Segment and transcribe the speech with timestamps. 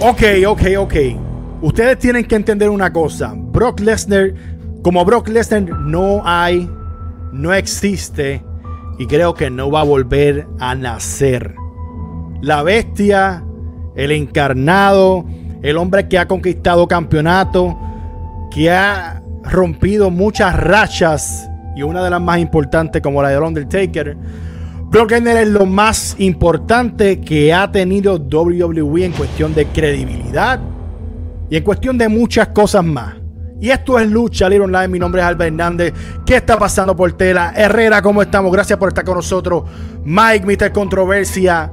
[0.00, 0.94] Ok, ok, ok.
[1.60, 3.34] Ustedes tienen que entender una cosa.
[3.34, 4.32] Brock Lesnar,
[4.80, 6.70] como Brock Lesnar no hay,
[7.32, 8.44] no existe
[9.00, 11.56] y creo que no va a volver a nacer.
[12.40, 13.44] La bestia,
[13.96, 15.24] el encarnado,
[15.62, 17.76] el hombre que ha conquistado campeonato,
[18.52, 24.16] que ha rompido muchas rachas y una de las más importantes como la de Undertaker.
[24.90, 30.60] Brock Lesnar es lo más importante que ha tenido WWE en cuestión de credibilidad
[31.50, 33.16] y en cuestión de muchas cosas más.
[33.60, 34.88] Y esto es Lucha Libre Online.
[34.88, 35.92] Mi nombre es Albert Hernández.
[36.24, 37.52] ¿Qué está pasando por tela?
[37.54, 38.50] Herrera, ¿cómo estamos?
[38.50, 39.64] Gracias por estar con nosotros.
[40.04, 40.72] Mike, Mr.
[40.72, 41.70] Controversia.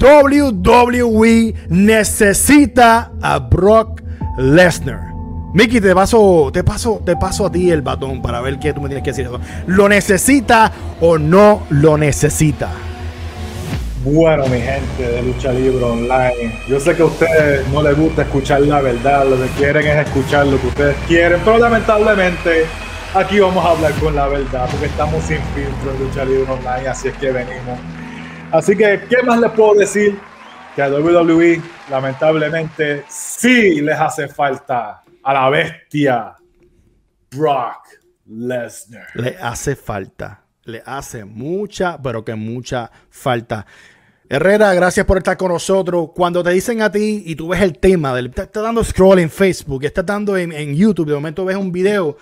[0.00, 4.02] WWE necesita a Brock
[4.38, 5.07] Lesnar.
[5.54, 8.82] Mickey, te paso, te paso, te paso a ti el batón para ver qué tú
[8.82, 9.30] me tienes que decir.
[9.66, 10.70] ¿Lo necesita
[11.00, 12.70] o no lo necesita?
[14.04, 18.22] Bueno, mi gente de Lucha Libre Online, yo sé que a ustedes no les gusta
[18.22, 22.66] escuchar la verdad, lo que quieren es escuchar lo que ustedes quieren, pero lamentablemente
[23.14, 26.88] aquí vamos a hablar con la verdad, porque estamos sin filtro en Lucha Libre Online,
[26.88, 27.78] así es que venimos.
[28.52, 30.18] Así que, ¿qué más les puedo decir?
[30.76, 36.36] Que a WWE, lamentablemente, sí les hace falta a la bestia
[37.30, 37.86] Brock
[38.24, 39.08] Lesnar.
[39.14, 40.42] Le hace falta.
[40.64, 43.66] Le hace mucha, pero que mucha falta.
[44.26, 46.12] Herrera, gracias por estar con nosotros.
[46.14, 49.28] Cuando te dicen a ti y tú ves el tema, del, estás dando scroll en
[49.28, 52.16] Facebook, estás dando en, YouTube, de momento ves un video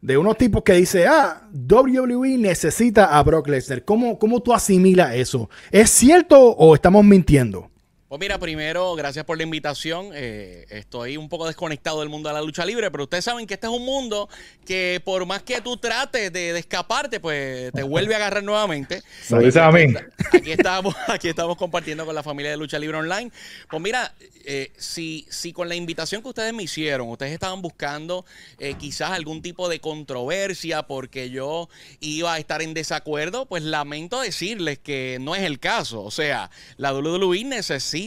[0.00, 3.84] de unos tipos que dice, ah, WWE necesita a Brock Lesnar.
[3.84, 5.50] ¿Cómo, ¿Cómo tú asimilas eso?
[5.70, 7.69] ¿Es cierto o estamos mintiendo?
[8.10, 10.10] Pues mira, primero, gracias por la invitación.
[10.14, 13.54] Eh, estoy un poco desconectado del mundo de la lucha libre, pero ustedes saben que
[13.54, 14.28] este es un mundo
[14.66, 19.04] que por más que tú trates de, escaparte, pues te vuelve a agarrar nuevamente.
[19.30, 19.94] Lo a mí.
[20.32, 23.30] Aquí estamos, aquí estamos compartiendo con la familia de Lucha Libre Online.
[23.70, 24.12] Pues mira,
[24.44, 28.24] eh, si, si con la invitación que ustedes me hicieron, ustedes estaban buscando
[28.58, 31.68] eh, quizás algún tipo de controversia porque yo
[32.00, 36.02] iba a estar en desacuerdo, pues lamento decirles que no es el caso.
[36.02, 37.99] O sea, la WWE necesita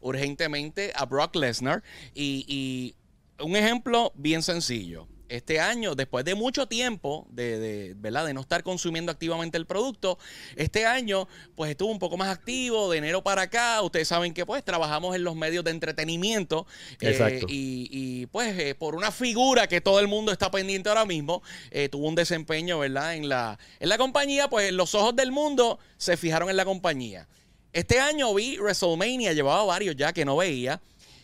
[0.00, 1.82] urgentemente a Brock Lesnar
[2.14, 2.94] y,
[3.40, 8.26] un ejemplo bien sencillo este año, después de mucho tiempo de, ¿verdad?
[8.26, 10.18] de no estar consumiendo activamente el producto,
[10.56, 14.46] este año pues estuvo un poco más activo, de enero para acá, ustedes saben que
[14.46, 16.66] pues trabajamos en los medios de entretenimiento
[17.02, 21.42] eh, y, pues eh, por una figura que todo el mundo está pendiente ahora mismo,
[21.70, 23.14] eh, tuvo un desempeño ¿verdad?
[23.14, 27.28] En, la, en la compañía, pues los ojos del mundo se fijaron en la compañía.
[27.72, 30.80] Este año vi WrestleMania, llevaba varios ya que no veía.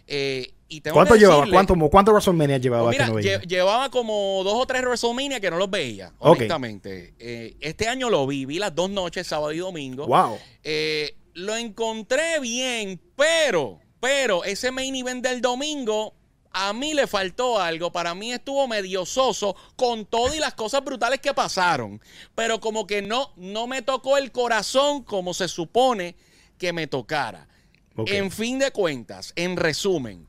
[0.06, 1.46] Eh, y ¿Cuánto llevaba?
[1.50, 3.40] ¿Cuánto, ¿Cuánto WrestleMania llevaba pues que no veía?
[3.42, 7.14] llevaba como dos o tres WrestleMania que no los veía, honestamente.
[7.18, 10.06] Eh, este año lo vi, vi las dos noches, sábado y domingo.
[10.06, 10.38] Wow.
[10.62, 16.14] Eh, lo encontré bien, pero, pero ese main event del domingo
[16.50, 17.92] a mí le faltó algo.
[17.92, 22.00] Para mí estuvo medio soso con todo y las cosas brutales que pasaron.
[22.34, 26.14] Pero como que no, no me tocó el corazón como se supone
[26.58, 27.48] que me tocara.
[27.96, 30.26] En fin de cuentas, en resumen,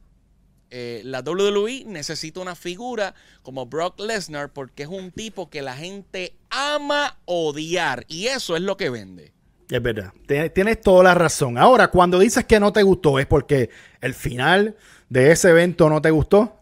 [0.69, 5.75] eh, la WWE necesita una figura como Brock Lesnar porque es un tipo que la
[5.75, 9.33] gente ama odiar y eso es lo que vende.
[9.69, 10.13] Es verdad,
[10.53, 11.57] tienes toda la razón.
[11.57, 14.75] Ahora, cuando dices que no te gustó, ¿es porque el final
[15.09, 16.59] de ese evento no te gustó?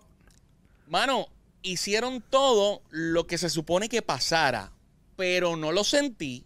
[0.87, 1.27] Mano,
[1.63, 4.71] hicieron todo lo que se supone que pasara,
[5.17, 6.45] pero no lo sentí.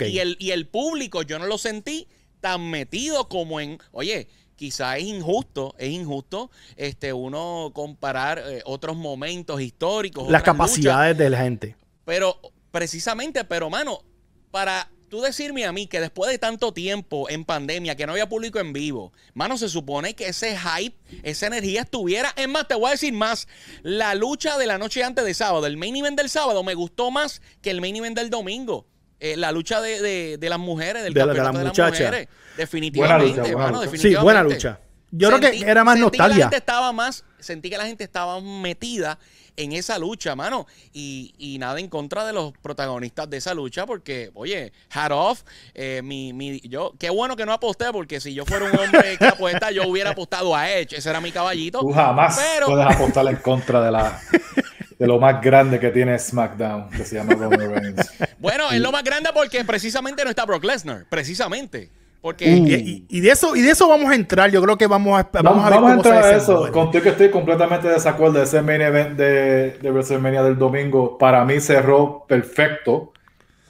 [0.00, 2.08] y, el, y el público, yo no lo sentí
[2.42, 8.96] tan metido como en, oye, quizá es injusto, es injusto este uno comparar eh, otros
[8.96, 10.30] momentos históricos.
[10.30, 11.76] Las capacidades de la gente.
[12.04, 12.38] Pero
[12.70, 14.02] precisamente, pero mano,
[14.50, 18.28] para tú decirme a mí que después de tanto tiempo en pandemia, que no había
[18.28, 22.32] público en vivo, mano, se supone que ese hype, esa energía estuviera.
[22.36, 23.46] Es más, te voy a decir más,
[23.82, 27.12] la lucha de la noche antes de sábado, el main event del sábado, me gustó
[27.12, 28.86] más que el main event del domingo.
[29.24, 32.28] Eh, la lucha de, las mujeres, del campeonato de, las mujeres.
[32.56, 33.96] Definitivamente, definitivamente.
[33.96, 34.80] Sí, buena lucha.
[35.12, 36.34] Yo creo que era más nostalgia.
[36.34, 39.20] Que la gente estaba más, sentí que la gente estaba metida
[39.56, 40.66] en esa lucha, mano.
[40.92, 45.42] Y, nada en contra de los protagonistas de esa lucha, porque, oye, hat off,
[45.72, 49.16] eh, mi, mi, yo, qué bueno que no aposté, porque si yo fuera un hombre
[49.18, 51.78] que apuesta, yo hubiera apostado a Edge, ese era mi caballito.
[51.78, 54.20] Tú jamás puedes apostar en contra de la
[55.02, 58.08] de lo más grande que tiene SmackDown, que se llama Roman Reigns.
[58.38, 61.90] Bueno, es lo más grande porque precisamente no está Brock Lesnar, precisamente.
[62.20, 63.06] Porque, uh.
[63.08, 64.48] y, de eso, y de eso vamos a entrar.
[64.52, 66.70] Yo creo que vamos a, vamos, a ver vamos a entrar a eso.
[66.70, 68.40] Contigo que estoy completamente de desacuerdo.
[68.40, 73.12] Ese main event de, de WrestleMania del domingo para mí cerró perfecto.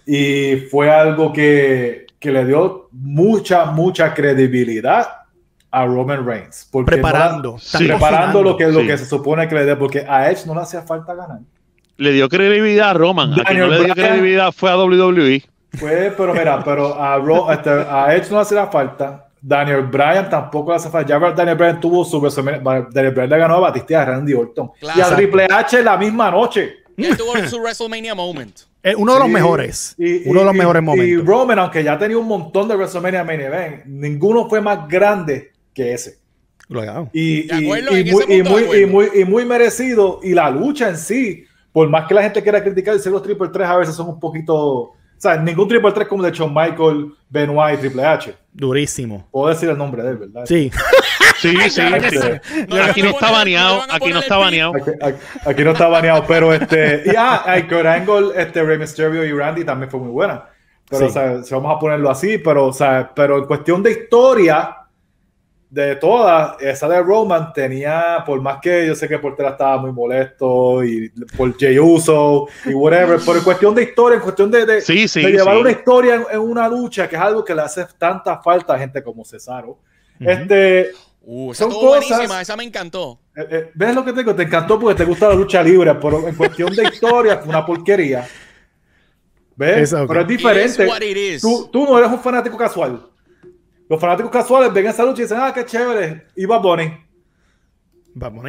[0.04, 5.21] Y fue algo que, que le dio mucha, mucha credibilidad
[5.72, 6.68] a Roman Reigns.
[6.70, 7.52] Porque Preparando.
[7.52, 8.86] no la- Están preparando lo que, lo Sí.
[8.86, 11.38] que se supone que le dé, porque a Edge no le hacía falta ganar.
[11.96, 13.32] Le dio credibilidad a Roman.
[13.32, 14.08] A quien no Daniel le dio Bryan.
[14.08, 15.42] credibilidad fue a WWE.
[15.80, 19.28] Pues, pero mira, pero a, Ro- este, a Edge no le hacía falta.
[19.40, 21.08] Daniel Bryan tampoco le hace falta.
[21.08, 24.34] Ya Daniel Bryan tuvo su WrestleMania- Daniel Bryan le ganó a Batista y a Randy
[24.34, 24.70] Orton.
[24.78, 24.98] Claro.
[24.98, 26.76] Y a Triple H la misma noche.
[26.96, 28.54] Él tuvo su WrestleMania moment.
[28.96, 29.94] Uno de los Sí, mejores.
[29.96, 31.06] y- uno de los y- mejores momentos.
[31.08, 35.51] Y Roman, aunque ya tenía un montón de WrestleMania Main Event, ninguno fue más grande
[35.74, 36.18] que ese.
[36.68, 36.82] Lo-
[37.12, 40.20] Y, y- y muy, muy, y, muy, y muy merecido.
[40.22, 43.48] Y la lucha en sí, por más que la gente quiera criticar, decir los Triple
[43.52, 44.56] 3 a veces son un poquito.
[44.56, 48.34] O sea, ningún Triple 3 como de Shawn Michael, Benoit y Triple H.
[48.52, 49.28] Durísimo.
[49.30, 50.42] Puedo decir el nombre de él, ¿verdad?
[50.46, 50.70] Sí.
[51.40, 51.84] Sí, sí, sí.
[52.68, 53.82] No, Aquí no no está baneado.
[53.90, 54.72] Aquí no está baneado.
[54.76, 57.02] Aquí, aquí- aquí no está baneado, pero este.
[57.06, 60.44] Y ah, hay Kurt Angle, este, Rey Mysterio y Randy también fue muy buena.
[60.88, 61.10] Pero, Sí.
[61.10, 64.76] o sea, si vamos a ponerlo así, pero, o sea, pero en cuestión de historia,
[65.74, 69.90] de todas, esa de Roman tenía, por más que yo sé que Portera estaba muy
[69.90, 74.66] molesto y por Jey Uso y whatever, pero en cuestión de historia, en cuestión de,
[74.66, 75.60] de, Sí, sí, de llevar sí.
[75.62, 78.78] una historia en, en una lucha, que es algo que le hace tanta falta a
[78.78, 79.78] gente como Cesaro.
[80.20, 80.90] Este,
[81.24, 83.20] Uh, esa Son cosas- buenísima, esa me encantó.
[83.36, 84.34] eh, eh, ¿Ves lo que te digo?
[84.34, 87.64] Te encantó porque te gusta la lucha libre, pero en cuestión de historia fue una
[87.64, 88.26] porquería.
[89.54, 89.82] ¿Ves?
[89.82, 90.08] Eso, ok.
[90.08, 90.82] Pero es diferente.
[90.82, 91.40] It is what it is.
[91.42, 93.06] Tú, tú no eres un fanático casual.
[93.92, 96.28] Los fanáticos casuales ven esa lucha y dicen, ah, qué chévere.
[96.36, 96.98] Iba Bonnie.
[98.14, 98.48] Vamos a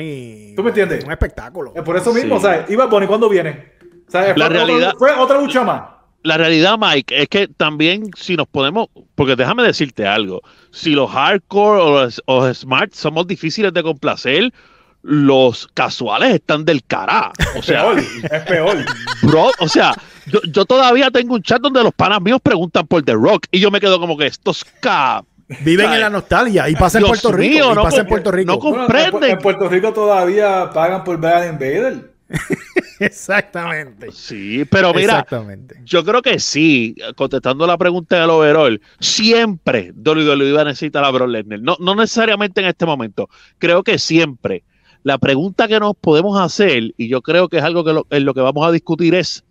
[0.56, 1.04] ¿Tú me entiendes?
[1.04, 1.74] Un espectáculo.
[1.74, 2.44] Por eso mismo, Sí.
[2.44, 2.70] ¿sabes?
[2.70, 3.74] Iba Bonnie cuando viene.
[4.08, 4.38] ¿Sabes?
[4.38, 5.82] La Fue otra- realidad- fue otra lucha más.
[6.24, 10.40] La realidad, Mike, es que también si nos podemos, porque déjame decirte algo,
[10.72, 14.54] si los hardcore o los, o los smart somos difíciles de complacer,
[15.02, 17.34] los casuales están del cara.
[17.58, 18.78] O sea, Peor, es peor.
[19.24, 19.94] bro, o sea,
[20.28, 23.60] yo, yo todavía tengo un chat donde los panas míos preguntan por The Rock y
[23.60, 25.22] yo me quedo como que estos ca...
[25.62, 27.54] Viven en la nostalgia y pasa en Puerto Rico.
[27.54, 28.52] mío, y no pasa en Puerto Rico.
[28.52, 29.32] no com- Bueno, en, Comprenden.
[29.32, 32.14] en Puerto Rico todavía pagan por ver al Invader.
[33.00, 34.12] Exactamente.
[34.12, 35.76] Sí, pero mira, Exactamente.
[35.84, 41.28] Yo creo que sí, contestando la pregunta del overall, siempre WWE necesita a la Brock
[41.30, 41.60] Lesnar.
[41.62, 44.64] No, no necesariamente en este momento, creo que siempre.
[45.04, 48.24] La pregunta que nos podemos hacer, y yo creo que es algo que lo, en
[48.24, 49.44] lo que vamos a discutir, es,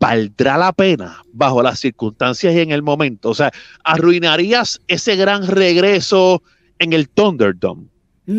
[0.00, 3.30] ¿valdrá la pena bajo las circunstancias y en el momento?
[3.30, 3.50] O sea,
[3.84, 6.42] ¿arruinarías ese gran regreso
[6.78, 7.86] en el Thunderdome?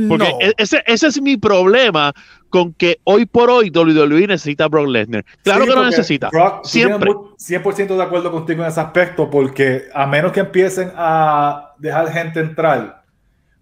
[0.08, 0.38] Porque no.
[0.40, 2.14] e- ese, ese es mi problema
[2.50, 5.26] con que hoy por hoy WWE necesita a Brock Lesnar.
[5.44, 6.30] Claro Sí, que lo necesita.
[6.30, 7.12] Brock, siempre.
[7.14, 12.12] mu- 100% de acuerdo contigo en ese aspecto, porque a menos que empiecen a dejar
[12.12, 13.04] gente entrar,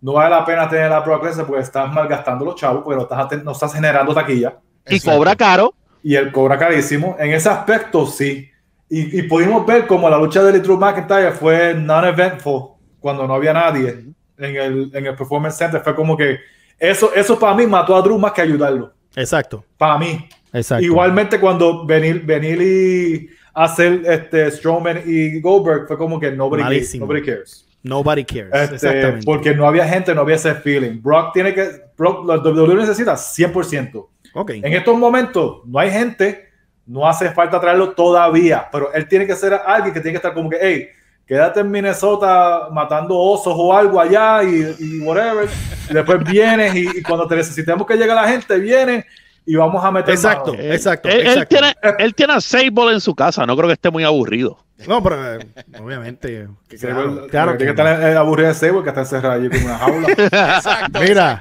[0.02, 3.04] no vale la pena tener a Brock Lesnar porque estás malgastando los chavos, porque no
[3.04, 5.18] estás, no estás generando taquilla y Exacto.
[5.18, 5.74] cobra caro.
[6.08, 7.18] Y él cobra carísimo.
[7.20, 8.50] En ese aspecto, sí.
[8.90, 13.52] Y, y pudimos ver como la lucha de Drew McIntyre fue non-eventful cuando no había
[13.52, 14.06] nadie
[14.38, 15.82] en el, en el Performance Center.
[15.82, 16.38] Fue como que
[16.80, 18.94] eso, eso para mí mató a Drew más que ayudarlo.
[19.18, 19.66] Exacto.
[19.78, 20.30] Para mí.
[20.54, 20.86] Exacto.
[20.86, 26.96] Igualmente cuando venir, venir y hacer este Strowman y Goldberg fue como que nobody, cares,
[26.96, 27.68] nobody cares.
[27.84, 28.54] Nobody cares.
[28.54, 29.26] Este, Exactamente.
[29.26, 31.02] porque no había gente, no había ese feeling.
[31.02, 31.68] Brock tiene que,
[31.98, 34.08] Brock, la WWE necesita 100%.
[34.34, 34.52] Ok.
[34.52, 36.50] En estos momentos no hay gente,
[36.86, 40.34] no hace falta traerlo todavía, pero él tiene que ser alguien que tiene que estar
[40.34, 40.88] como que, hey,
[41.26, 45.50] quédate en Minnesota matando osos o algo allá y, y whatever.
[45.90, 49.06] Y después vienes y, y cuando te necesitemos que llegue la gente, viene
[49.48, 50.52] y vamos a meter Exacto.
[50.52, 50.64] mano.
[50.66, 51.08] Exacto.
[51.08, 53.46] Él, tiene, él tiene a Sable en su casa.
[53.46, 54.60] No creo que esté muy aburrido.
[54.88, 55.48] No, pero eh,
[55.82, 56.50] obviamente.
[56.68, 59.50] que Claro, claro tiene que que estar eh, aburrido de Sable que está encerrado allí
[59.50, 60.08] con una jaula.
[60.58, 61.00] Exacto.
[61.00, 61.40] Mira,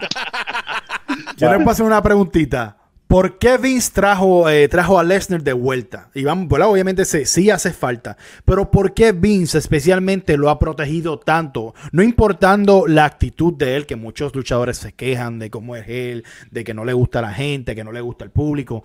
[1.36, 2.76] yo les paso una preguntita.
[3.06, 6.10] ¿Por qué Vince trajo, eh, trajo a Lesnar de vuelta?
[6.12, 6.68] Y vamos, ¿verdad?
[6.68, 8.16] obviamente sí, sí hace falta.
[8.44, 11.72] Pero ¿por qué Vince especialmente lo ha protegido tanto?
[11.92, 16.24] No importando la actitud de él, que muchos luchadores se quejan de cómo es él,
[16.50, 18.82] de que no le gusta a la gente, que no le gusta el público.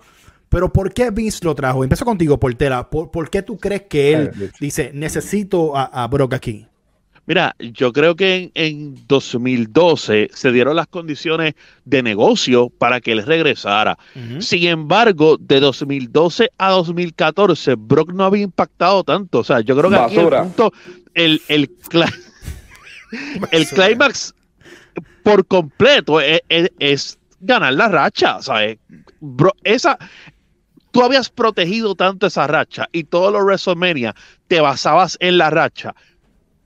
[0.48, 1.82] Pero ¿por qué Vince lo trajo?
[1.82, 2.88] Empiezo contigo, Portela.
[2.90, 6.68] ¿Por, por qué tú crees que él dice, necesito a, a Brock aquí?
[7.24, 13.12] Mira, yo creo que en, en 2012 se dieron las condiciones de negocio para que
[13.12, 13.96] él regresara.
[14.42, 19.38] Sin embargo, de 2012 a 2014, Brock no había impactado tanto.
[19.38, 20.72] O sea, yo creo que aquí el punto,
[21.14, 22.12] el, el, cla-
[23.52, 24.34] el clímax
[25.22, 28.42] por completo es, es- es ganar la racha.
[28.42, 28.78] ¿sabes?
[29.20, 29.96] Bro, esa,
[30.90, 34.14] tú habías protegido tanto esa racha y todos los WrestleMania
[34.48, 35.94] te basabas en la racha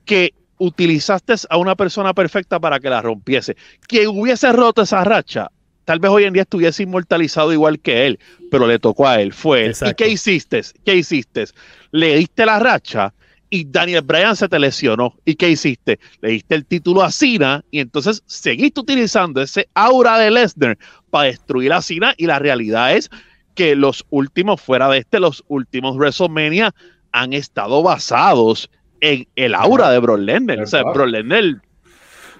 [0.06, 3.56] que utilizaste a una persona perfecta para que la rompiese.
[3.86, 5.50] Quien hubiese roto esa racha,
[5.84, 8.18] tal vez hoy en día estuviese inmortalizado igual que él,
[8.50, 9.74] pero le tocó a él, fue él.
[9.86, 10.62] ¿Y qué hiciste?
[10.84, 11.44] ¿Qué hiciste?
[11.92, 13.12] Le diste la racha
[13.50, 15.14] y Daniel Bryan se te lesionó.
[15.24, 15.98] ¿Y qué hiciste?
[16.20, 20.78] Le diste el título a Cena y entonces seguiste utilizando ese aura de Lesnar
[21.10, 23.10] para destruir a Cena y la realidad es
[23.54, 26.74] que los últimos, fuera de este, los últimos WrestleMania
[27.12, 28.70] han estado basados
[29.00, 30.60] en el aura de Brock Lesnar.
[30.60, 31.60] O sea, Brock Lesnar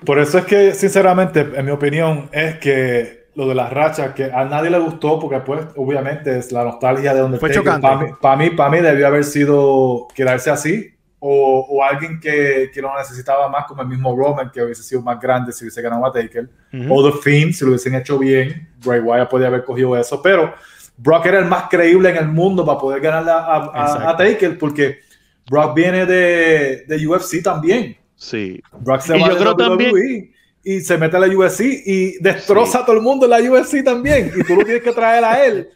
[0.05, 4.25] por eso es que, sinceramente, en mi opinión, es que lo de las rachas, que
[4.25, 8.07] a nadie le gustó, porque pues, obviamente, es la nostalgia de donde Fue Para mí,
[8.21, 12.97] para mí, para mí, debió haber sido quedarse así, o, o alguien que, que, lo
[12.97, 16.13] necesitaba más, como el mismo Roman, que hubiese sido más grande si hubiese ganado a
[16.13, 16.49] Taker,
[16.89, 20.55] o The Fiend, si lo hubiesen hecho bien, Bray Wyatt podía haber cogido eso, pero
[20.99, 24.57] Brock era el más creíble en el mundo para poder ganar a, a, a Taker,
[24.59, 25.06] porque
[25.51, 27.97] Brock viene de, de UFC también.
[28.17, 28.61] Sí.
[28.81, 30.33] Brock se y va yo creo también
[30.67, 33.85] y se mete a la UFC y destroza a todo el mundo en la UFC
[33.85, 34.33] también.
[34.35, 35.69] Y tú lo tienes que traer a él.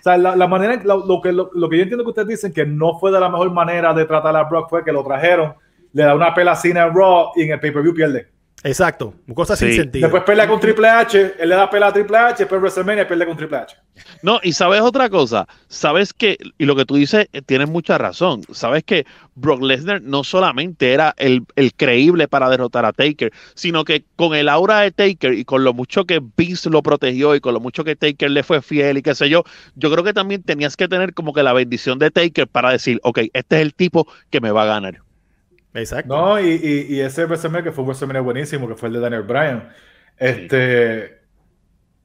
[0.00, 2.98] O sea, la, manera, lo, que, lo, que yo entiendo que ustedes dicen que no
[2.98, 5.52] fue de la mejor manera de tratar a Brock fue que lo trajeron,
[5.92, 8.28] le da una pelacina en Raw y en el pay-per-view pierde.
[8.64, 10.08] Exacto, cosas sin sentido.
[10.08, 13.24] Después pelea con Triple H, él le da pelea a Triple H, después WrestleMania pierde
[13.24, 13.76] con Triple H.
[14.22, 17.98] No, y sabes otra cosa, sabes que, y lo que tú dices, eh, tienes mucha
[17.98, 23.32] razón, sabes que Brock Lesnar no solamente era el, el, creíble para derrotar a Taker,
[23.54, 27.36] sino que con el aura de Taker y con lo mucho que Vince lo protegió
[27.36, 29.44] y con lo mucho que Taker le fue fiel y qué sé yo,
[29.76, 32.98] yo creo que también tenías que tener como que la bendición de Taker para decir,
[33.04, 35.07] ok, este es el tipo que me va a ganar.
[35.80, 36.16] Exacto.
[36.16, 39.00] No, y, y, y ese WrestleMania que fue un WrestleMania buenísimo, que fue el de
[39.00, 39.68] Daniel Bryan.
[40.16, 41.17] Este,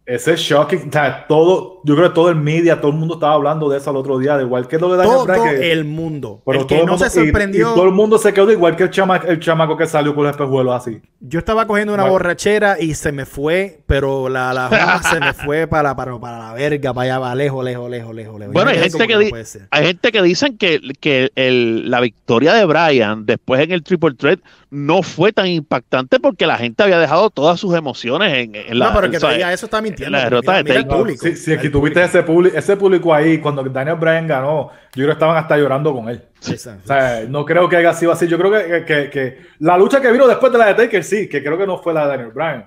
[0.06, 3.36] ese shocking, o sea, todo, yo creo que todo el media, todo el mundo estaba
[3.36, 6.42] hablando de eso el otro día, de igual que lo de Daniel Todo el mundo.
[6.46, 7.72] Pero el que no se sorprendió.
[7.72, 10.26] Y, todo el mundo se quedó igual que el, chama, el chamaco que salió con
[10.26, 11.02] los espejuelos así.
[11.22, 15.68] Yo estaba cogiendo una borrachera y se me fue, pero la, la se me fue
[15.68, 18.36] para, para, para, la verga, para allá, para lejos, lejos, lejos, lejos.
[18.52, 23.26] Bueno, hay gente que, hay gente que dicen que, que el, la victoria de Brian
[23.26, 27.60] después en el Triple Threat no fue tan impactante porque la gente había dejado todas
[27.60, 28.88] sus emociones en, en la.
[28.88, 30.18] No, pero que te diga eso está mintiendo.
[30.18, 31.26] La derrota de el público.
[31.26, 35.08] Si, si aquí tuviste ese público, ese público ahí, cuando Daniel Bryan ganó, yo creo
[35.08, 36.22] que estaban hasta llorando con él.
[36.42, 38.28] o sea, no creo que haya sido así.
[38.28, 41.28] Yo creo que, que, que, la lucha que vino después de la de Taker, sí,
[41.30, 42.66] que creo que no fue la de Daniel Bryan.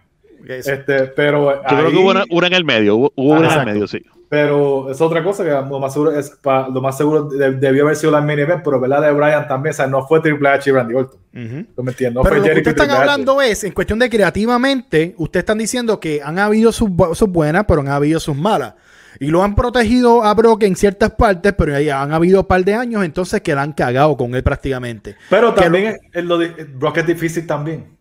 [0.48, 3.86] Este, pero yo creo que hubo una, en el medio, hubo, una en el medio,
[3.88, 4.04] sí.
[4.28, 8.10] Pero es otra cosa que lo más seguro, es, lo más seguro debió haber sido
[8.10, 10.72] la mini event, pero verdad de Bryan también, o sea, no fue Triple H y
[10.72, 11.20] Randy Orton.
[11.32, 12.22] Me entiendo.
[12.22, 16.20] pero lo que ustedes están hablando es, en cuestión de creativamente, ustedes están diciendo que
[16.22, 18.74] han habido sus, sus buenas, pero han habido sus malas.
[19.18, 22.64] Y lo han protegido a Brock en ciertas partes, pero ya han habido un par
[22.64, 25.16] de años entonces que la han cagado con él prácticamente.
[25.30, 26.38] Pero también lo,
[26.74, 27.95] Brock es difícil también.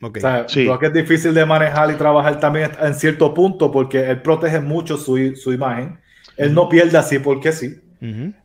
[0.00, 0.68] Okay.
[0.68, 4.60] O que es difícil de manejar y trabajar también en cierto punto porque él protege
[4.60, 5.98] mucho su, su imagen.
[6.36, 7.80] Él no pierde así porque sí.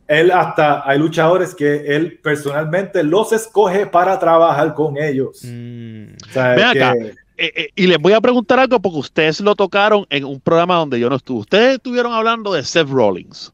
[0.08, 5.42] Él hasta hay luchadores que él personalmente los escoge para trabajar con ellos.
[5.44, 6.14] Mm.
[6.34, 6.94] acá.
[7.36, 10.76] Eh, eh, y les voy a preguntar algo porque ustedes lo tocaron en un programa
[10.76, 11.40] donde yo no estuve.
[11.40, 13.52] Ustedes estuvieron hablando de Seth Rollins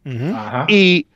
[0.69, 1.07] y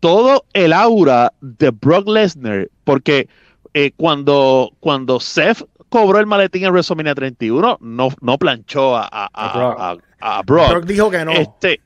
[0.00, 3.28] todo el aura de Brock Lesnar, porque
[3.74, 5.62] eh, cuando, cuando Seth
[5.94, 10.72] cobró el maletín en WrestleMania 31, no, no planchó a, a, Brock.
[10.72, 10.86] Brock.
[10.86, 11.30] dijo que no.
[11.30, 11.80] Este,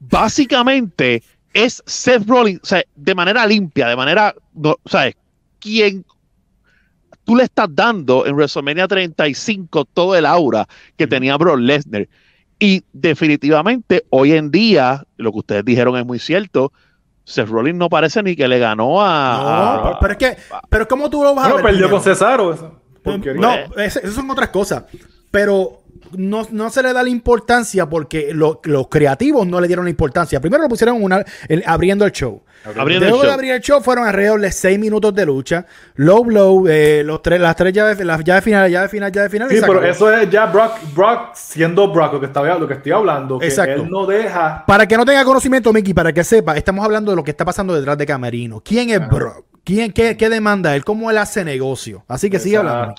[0.00, 1.22] básicamente
[1.54, 5.12] es Seth Rollins, o sea, de manera limpia, de manera, o sea,
[5.60, 6.04] quien
[7.22, 12.08] tú le estás dando en WrestleMania 35 todo el aura que tenía Brock Lesnar.
[12.58, 16.72] Y definitivamente hoy en día, lo que ustedes dijeron es muy cierto,
[17.22, 19.82] Seth Rollins no parece ni que le ganó a.
[19.92, 20.36] No, pero es que,
[20.68, 21.62] pero ¿cómo tú lo vas a ver?
[21.62, 22.52] perdió con Cesaro.
[22.52, 22.85] Eso.
[23.06, 24.84] No, esas son otras cosas.
[25.30, 25.82] Pero
[26.12, 30.40] no, no, se le da la importancia porque los creativos no le dieron la importancia.
[30.40, 31.24] Primero lo pusieron una,
[31.66, 32.42] abriendo el show.
[32.76, 35.66] Abriendo Luego de abrir el show fueron alrededor de seis minutos de lucha.
[35.94, 39.48] Low blow, eh, los tres, las tres llaves, las llaves finales, llave final, llave final.
[39.48, 42.92] Sí, pero eso es ya Brock, Brock siendo Brock, lo que, estaba, lo que estoy
[42.92, 43.38] hablando.
[43.38, 43.82] Que Exacto.
[43.82, 44.64] él no deja.
[44.66, 47.44] Para que no tenga conocimiento, Mickey, para que sepa, estamos hablando de lo que está
[47.44, 48.60] pasando detrás de Camerino.
[48.64, 49.44] ¿Quién es Brock?
[49.66, 50.84] ¿Quién, qué, demanda él?
[50.84, 52.04] ¿Cómo él hace negocio?
[52.06, 52.94] Así que sigue hablando.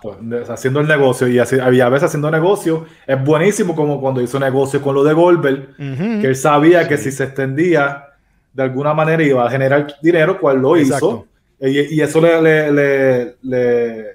[0.50, 4.82] Haciendo el negocio y, así, a veces haciendo negocio es buenísimo como cuando hizo negocio
[4.82, 8.04] con lo de Goldberg, que él sabía que si se extendía
[8.54, 11.26] de alguna manera iba a generar dinero, cual lo hizo.
[11.60, 14.06] Y, eso le, le, le,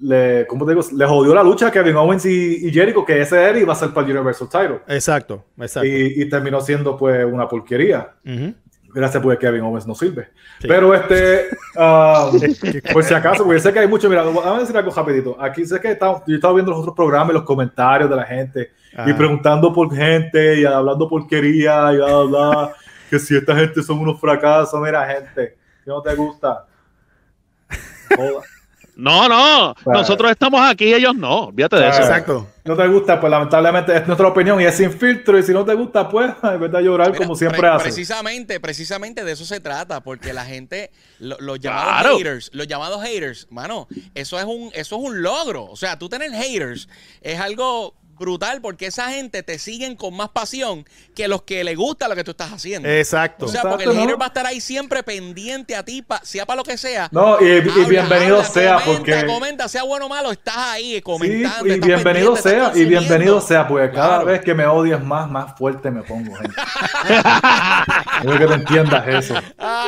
[0.00, 0.86] le, ¿cómo te digo?
[0.94, 3.90] Le jodió la lucha a Kevin Owens y, Jericho, que ese era iba a ser
[3.90, 4.80] para el Universal Title.
[4.86, 5.88] Exacto, exacto.
[5.88, 8.12] Y, terminó siendo pues una porquería
[8.94, 10.28] gracias porque Kevin Owens no sirve.
[10.60, 14.76] Pero este, um, por si acaso, porque sé que hay mucho, mira, vamos a decir
[14.76, 15.36] algo rapidito.
[15.40, 18.70] Aquí sé que yo he estado viendo los otros programas, los comentarios de la gente
[19.06, 22.72] y preguntando por gente y hablando porquería y bla, bla, bla,
[23.10, 25.56] que si esta gente son unos fracasos, mira, gente.
[25.84, 26.66] ¿Qué no te gusta?
[28.16, 28.42] Joda.
[28.98, 30.00] No, no, Claro.
[30.00, 32.00] nosotros estamos aquí, ellos no, olvídate de eso.
[32.00, 32.48] Exacto.
[32.64, 35.38] No te gusta, pues lamentablemente es nuestra opinión y es sin filtro.
[35.38, 37.84] Y si no te gusta, pues en vez de llorar Mira, como siempre pre- hace.
[37.84, 40.90] Precisamente, precisamente de eso se trata, porque la gente,
[41.20, 42.18] lo- los llamados Claro.
[42.18, 43.86] haters, los llamados haters, mano,
[44.16, 45.64] eso es un, eso es un logro.
[45.66, 46.88] O sea, tú tener haters
[47.22, 50.84] es algo brutal porque esa gente te siguen con más pasión
[51.14, 52.88] que los que le gusta lo que tú estás haciendo.
[52.88, 53.46] Exacto.
[53.46, 54.18] o sea, porque el hater ¿no?
[54.18, 57.08] va a estar ahí siempre pendiente a ti, pa- sea para lo que sea.
[57.12, 59.26] No, y, y bienvenido habla, sea, comenta, porque.
[59.26, 61.66] comenta, sea bueno o malo, estás ahí Sí, comentando.
[61.66, 65.56] y estás bienvenido sea, y bienvenido sea, porque cada vez que me odies más, más
[65.56, 66.54] fuerte me pongo, gente.
[68.22, 69.34] Quiero que te entiendas eso.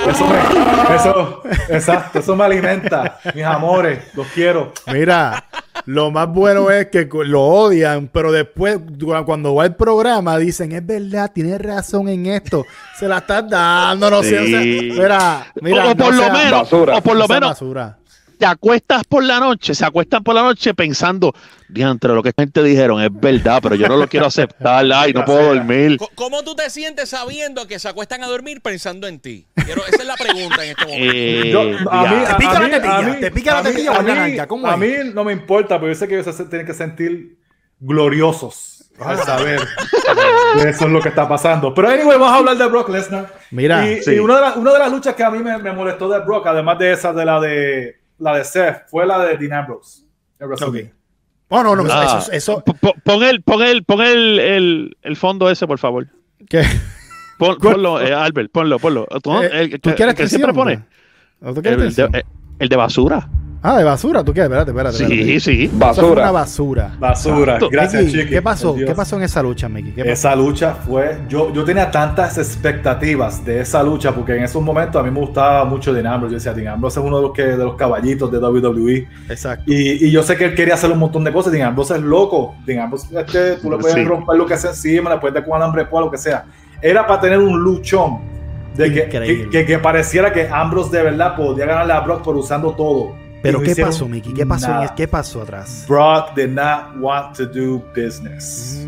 [0.08, 4.72] Eso, me- eso, exacto, eso me alimenta, mis amores, los quiero.
[4.86, 5.44] Mira,
[5.86, 8.78] lo más bueno es que lo odian, pero después,
[9.26, 12.64] cuando va el programa, dicen, es verdad, tienes razón en esto.
[12.98, 14.38] Se la estás dando, no sé.
[14.38, 15.86] o sea, mira, mira.
[15.86, 16.96] o, o por no lo sea- menos, basura.
[16.96, 17.98] o por lo menos, basura.
[18.40, 21.34] Te acuestas por la noche, se acuestan por la noche pensando,
[21.68, 25.12] diantre, lo que esta gente dijeron es verdad, pero yo no lo quiero aceptar, ay,
[25.12, 25.98] no puedo dormir.
[26.14, 29.46] ¿Cómo tú te sientes sabiendo que se acuestan a dormir pensando en ti?
[29.54, 31.12] Quiero, esa es la pregunta en este momento.
[31.14, 32.28] Eh, Yo- a mí, ya.
[32.28, 32.96] ¿Te pica a la tetilla?
[32.96, 34.46] a mí- ¿Te pica la a mí- tetilla o a la mí- naranja?
[34.48, 34.78] ¿Cómo A es?
[34.78, 37.36] mí no me importa, pero yo sé que ellos se tienen que sentir
[37.78, 39.60] gloriosos al saber
[40.62, 41.74] que eso es lo que está pasando.
[41.74, 43.32] Pero anyway, vamos a hablar de Brock Lesnar.
[43.50, 44.12] Mira, y, sí.
[44.12, 46.20] y una, de las, una de las luchas que a mí me, me molestó de
[46.20, 50.02] Brock, además de esa de la de la de Seth, fue la de Dean Ambrose.
[50.38, 50.48] en Ok.
[50.50, 50.92] WrestleMania.
[51.52, 52.64] Oh, no, no, Ah, eso, eso,
[53.04, 56.06] Pon el, pon el, pon el, el, el fondo ese, por favor.
[56.48, 56.62] ¿qué?
[57.38, 59.06] Pon- ponlo, eh, Albert, ponlo, ponlo.
[59.22, 60.84] ¿Tú, Eh, el, ¿Tú que- quieres que siempre pone?
[61.40, 61.52] ¿no?
[61.52, 62.22] ¿Tú quieres El de, eh,
[62.60, 63.28] el de basura.
[63.62, 64.46] Ah, de basura, ¿tú quieres?
[64.50, 64.96] Espérate, espérate.
[65.02, 65.24] espérate.
[65.24, 65.64] Sí, sí.
[65.64, 66.22] Eso fue Basura.
[66.22, 66.96] una basura.
[66.98, 67.40] Basura.
[67.56, 67.68] Exacto.
[67.70, 68.34] Gracias, Mickey, Chiqui.
[68.34, 68.74] ¿Qué pasó?
[68.74, 69.92] ¿Qué pasó en esa lucha, Mickey?
[69.98, 71.18] Esa lucha fue.
[71.28, 75.20] Yo, yo tenía tantas expectativas de esa lucha porque en esos momentos a mí me
[75.20, 76.32] gustaba mucho Dean Ambrose.
[76.32, 79.08] Yo decía, Dean Ambrose es uno de los, que, de los caballitos de WWE.
[79.28, 79.64] Exacto.
[79.66, 81.52] Y, y yo sé que él quería hacer un montón de cosas.
[81.52, 82.54] Dean Ambrose es loco.
[82.64, 84.04] Dean Ambrose, este, tú le puedes Sí.
[84.04, 86.44] romper lo que sea encima, le puedes dar con alambre de lo que sea.
[86.80, 88.20] Era para tener un luchón.
[88.74, 92.70] De que, que- que pareciera que Ambrose de verdad podía ganarle a Brock por usando
[92.72, 93.12] todo.
[93.42, 94.34] Pero ¿qué pasó, Mickey?
[94.34, 94.94] ¿Qué pasó, nada.
[94.94, 95.84] ¿Qué pasó atrás?
[95.88, 98.86] Brock did not want to do business.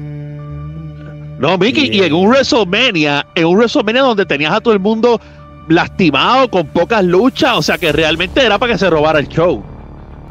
[1.39, 5.21] No, Mickey, y en un WrestleMania, en un WrestleMania donde tenías a todo el mundo
[5.69, 9.63] lastimado, con pocas luchas, o sea que realmente era para que se robara el show.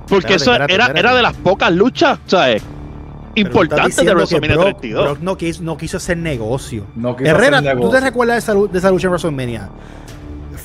[0.08, 1.00] Porque Espérate, eso espérate, era, espérate.
[1.00, 2.62] era de las pocas luchas, ¿sabes?
[2.62, 5.04] tú Importantes de WrestleMania Brock, 32.
[5.06, 6.86] Brock no, quiso, no quiso hacer negocio.
[6.96, 8.00] No quiso Herrera, hacer ¿tú negocio.
[8.00, 9.70] te recuerdas de esa, de esa lucha en WrestleMania?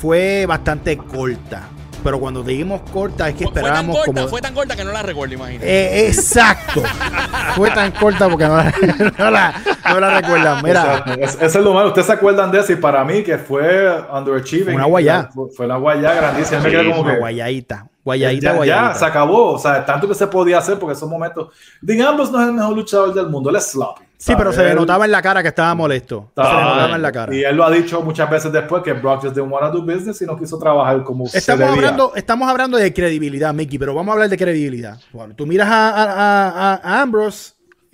[0.01, 1.69] Fue bastante corta.
[2.07, 4.29] Pero cuando dijimos corta es que Fue, fue tan esperábamos corta, como...
[4.29, 5.66] fue tan corta que no la recuerdo, imagínate.
[5.69, 6.81] Eh, exacto.
[7.57, 8.73] Fue tan corta porque no la,
[9.19, 9.55] no la,
[9.90, 10.62] no la recuerdan.
[10.62, 11.12] Mira, Exacto.
[11.14, 11.88] Es- Eso es lo malo.
[11.88, 14.77] Ustedes se acuerdan de eso y para mí que fue underachieving.
[14.77, 15.31] Una guayá.
[15.35, 16.62] Fue, fue una guayá grandísima.
[16.62, 17.88] Sí, como una que guayadita.
[18.05, 18.95] Guayadita, ya, ya, guayadita.
[19.01, 19.55] se acabó.
[19.55, 21.49] O sea, tanto que se podía hacer porque en esos momentos.
[21.81, 23.51] Dean Ambrose no es el mejor luchador del mundo.
[23.51, 24.05] Él es sloppy.
[24.18, 26.31] Sí, pero se le notaba en la cara que estaba molesto.
[26.35, 27.35] Se le notaba en la cara.
[27.35, 29.85] Y él lo ha dicho muchas veces después que Brock just didn't want to do
[29.85, 31.74] business y no quiso trabajar como se Estamos debía.
[31.74, 34.98] hablando, estamos hablando de credibilidad, Mickey, pero vamos a hablar de credibilidad.
[35.12, 37.52] Bueno, tú miras a, a- a- a Ambrose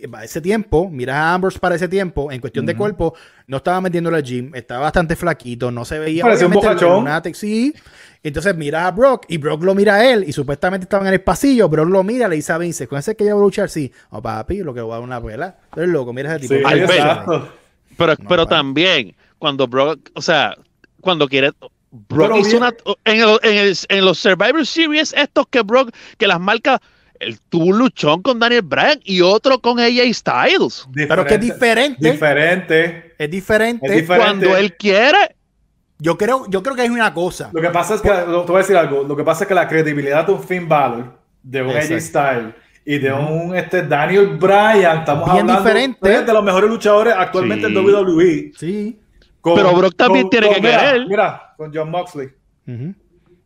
[0.08, 3.14] para ese tiempo, miras a Ambrose para ese tiempo, en cuestión de cuerpo,
[3.46, 6.22] no estaba metiéndole al gym, estaba bastante flaquito, no se veía.
[6.24, 7.06] Parecía un bocachón.
[7.34, 7.74] sí.
[8.24, 11.20] Entonces miras a Brock y Brock lo mira a él y supuestamente estaban en el
[11.22, 13.68] pasillo, Brock lo mira, le dice a Vince, ¿con ese que yo voy a luchar?
[13.68, 13.90] Sí.
[14.10, 15.56] Oh, papi, lo que voy a dar una pela.
[15.74, 16.54] Tú eres loco, mira ese tipo.
[16.68, 17.52] Sí, exacto.
[17.98, 20.54] Pero, No, pero también, cuando Brock, o sea,
[21.00, 21.50] cuando quiere.
[21.90, 22.72] Brock Pero hizo bien- una.
[23.04, 26.78] En, el- en, el- en los Survivor Series, estos que Brock, que las marcas.
[27.22, 30.88] Él tuvo un luchón con Daniel Bryan y otro con AJ Styles.
[30.94, 32.10] Pero que es diferente.
[32.10, 33.14] Diferente.
[33.18, 33.86] Es diferente.
[33.86, 34.24] Es diferente.
[34.24, 35.36] Cuando él quiere.
[35.98, 37.50] Yo creo, yo creo que hay una cosa.
[37.52, 39.54] Lo que pasa es que, te voy a decir algo, lo que pasa es que
[39.54, 41.94] la credibilidad de un Finn Balor, de un Exacto.
[41.94, 42.54] AJ Styles
[42.84, 46.24] y de un este, Daniel Bryan, estamos Bien hablando diferente.
[46.24, 47.72] de los mejores luchadores actualmente Sí.
[47.72, 48.52] en WWE.
[48.58, 48.98] Sí.
[49.40, 51.06] Con- Pero Brock también tiene que mira, querer.
[51.06, 52.28] Mira, con John Moxley,
[52.66, 52.94] Ujú.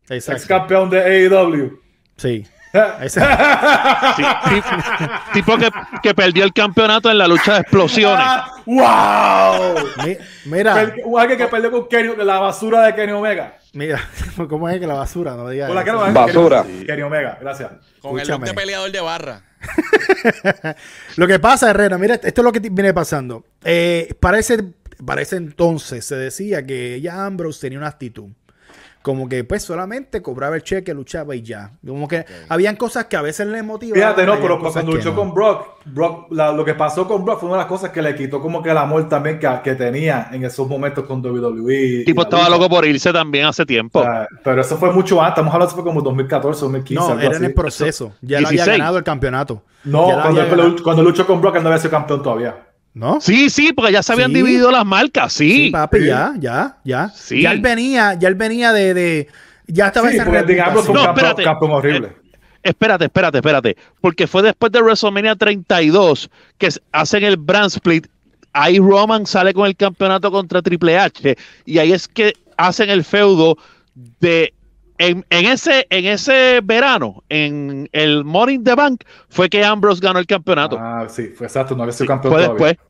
[0.09, 0.47] ex Exacto.
[0.49, 1.79] campeón de AEW.
[2.17, 2.45] Sí.
[3.09, 4.23] Sí,
[5.33, 5.71] tipo que,
[6.03, 8.27] que perdió el campeonato en la lucha de explosiones.
[8.67, 9.75] ¡Wow!
[10.05, 13.57] Mi- Mira, alguien que perdió con Kenny, la basura de Kenny Omega.
[13.73, 14.01] mira,
[14.49, 15.35] ¿cómo es que la basura?
[15.35, 16.63] No digas Con la Basura.
[16.63, 17.71] Kenny, Kenny Omega, gracias.
[18.01, 19.43] Con el de peleador de barra.
[21.17, 23.45] Lo que pasa, Herrera, mira, esto es lo que viene pasando.
[23.65, 24.63] Eh, para, ese,
[25.05, 28.31] para ese entonces se decía que ya Ambrose tenía una actitud.
[29.07, 31.71] Como que pues solamente cobraba el cheque, luchaba y ya.
[31.87, 34.03] Como que habían cosas que a veces le motivaban.
[34.03, 35.15] Fíjate, no, pero cuando luchó no.
[35.15, 38.03] con Brock, Brock la- lo que pasó con Brock fue una de las cosas que
[38.03, 42.03] le quitó como que el amor también que, que tenía en esos momentos con WWE.
[42.05, 42.57] Tipo estaba lucha.
[42.57, 44.01] loco por irse también hace tiempo.
[44.01, 46.95] O sea, pero eso fue mucho antes, estamos hablando, eso fue como 2014, 2015.
[47.01, 48.13] No, algo era en el proceso.
[48.23, 48.79] Ya él había 16.
[48.79, 49.63] ganado el campeonato.
[49.85, 50.49] No, había
[50.83, 52.57] cuando luchó con Brock, él no había sido campeón todavía.
[52.97, 53.21] ¿No?
[53.21, 54.37] Sí, sí, porque ya se habían Sí.
[54.39, 55.51] dividido las marcas, sí.
[55.67, 56.07] Sí, papi, Sí.
[56.07, 57.11] ya, ya, ya.
[57.15, 57.43] Sí.
[57.43, 59.29] Ya él venía, ya él venía de, de
[59.67, 61.65] ya estaba Sí, porque digamos fue un No, campeón, espérate.
[61.67, 62.13] horrible.
[62.63, 63.77] Espérate, espérate, espérate.
[64.01, 68.07] Porque fue después de WrestleMania 32 que hacen el brand split.
[68.55, 71.37] Ahí Roman sale con el campeonato contra Triple H.
[71.67, 73.59] Y ahí es que hacen el feudo
[74.21, 74.55] de.
[74.99, 80.19] En, en ese, en ese verano, en el Morning the Bank, fue que Ambrose ganó
[80.19, 80.79] el campeonato.
[80.81, 82.67] Ah, sí, fue exacto, no había sido Sí, campeón fue todavía.
[82.67, 82.87] después.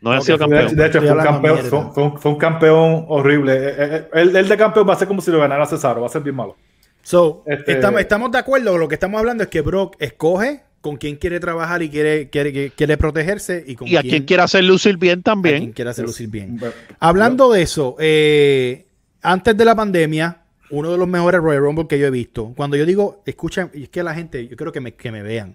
[0.00, 0.74] No había sido campeón.
[0.76, 3.52] de hecho, fue un, campeón, fue, un- fue un, fue un campeón horrible.
[3.54, 6.00] Eh, eh, eh, El, el de campeón va a ser como si lo ganara Cesaro,
[6.00, 6.56] va a ser bien malo.
[7.02, 8.78] So, Este- estamos, estamos de acuerdo.
[8.78, 12.50] Lo que estamos hablando es que Brock escoge con quién quiere trabajar y quiere, quiere,
[12.52, 15.72] quiere, quiere protegerse y con Y a quien quiera hacer lucir bien a quien también.
[15.72, 16.56] quiere hacer lucir bien.
[16.58, 18.86] Bueno, Hablando de eso, eh,
[19.22, 20.41] antes de la pandemia,
[20.72, 22.54] uno de los mejores Royal Rumble que yo he visto.
[22.56, 25.54] Cuando yo digo, escuchen, es que la gente, yo quiero que me, que me vean.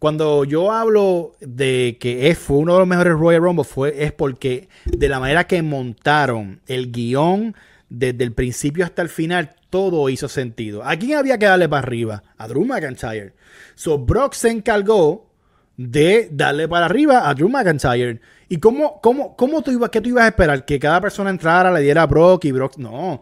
[0.00, 4.68] Cuando yo hablo de que fue uno de los mejores Royal Rumble, fue, es porque
[4.84, 7.54] de la manera que montaron el guion
[7.88, 10.82] desde el principio hasta el final, todo hizo sentido.
[10.84, 12.24] ¿A quién había que darle para arriba?
[12.36, 13.34] A Drew McIntyre.
[13.76, 15.30] So Brock se encargó
[15.76, 18.20] de darle para arriba a Drew McIntyre.
[18.48, 20.64] ¿Y cómo, cómo, cómo tú ibas, qué tú ibas a esperar?
[20.64, 22.76] Que cada persona entrara, le diera a Brock y Brock.
[22.76, 23.20] No.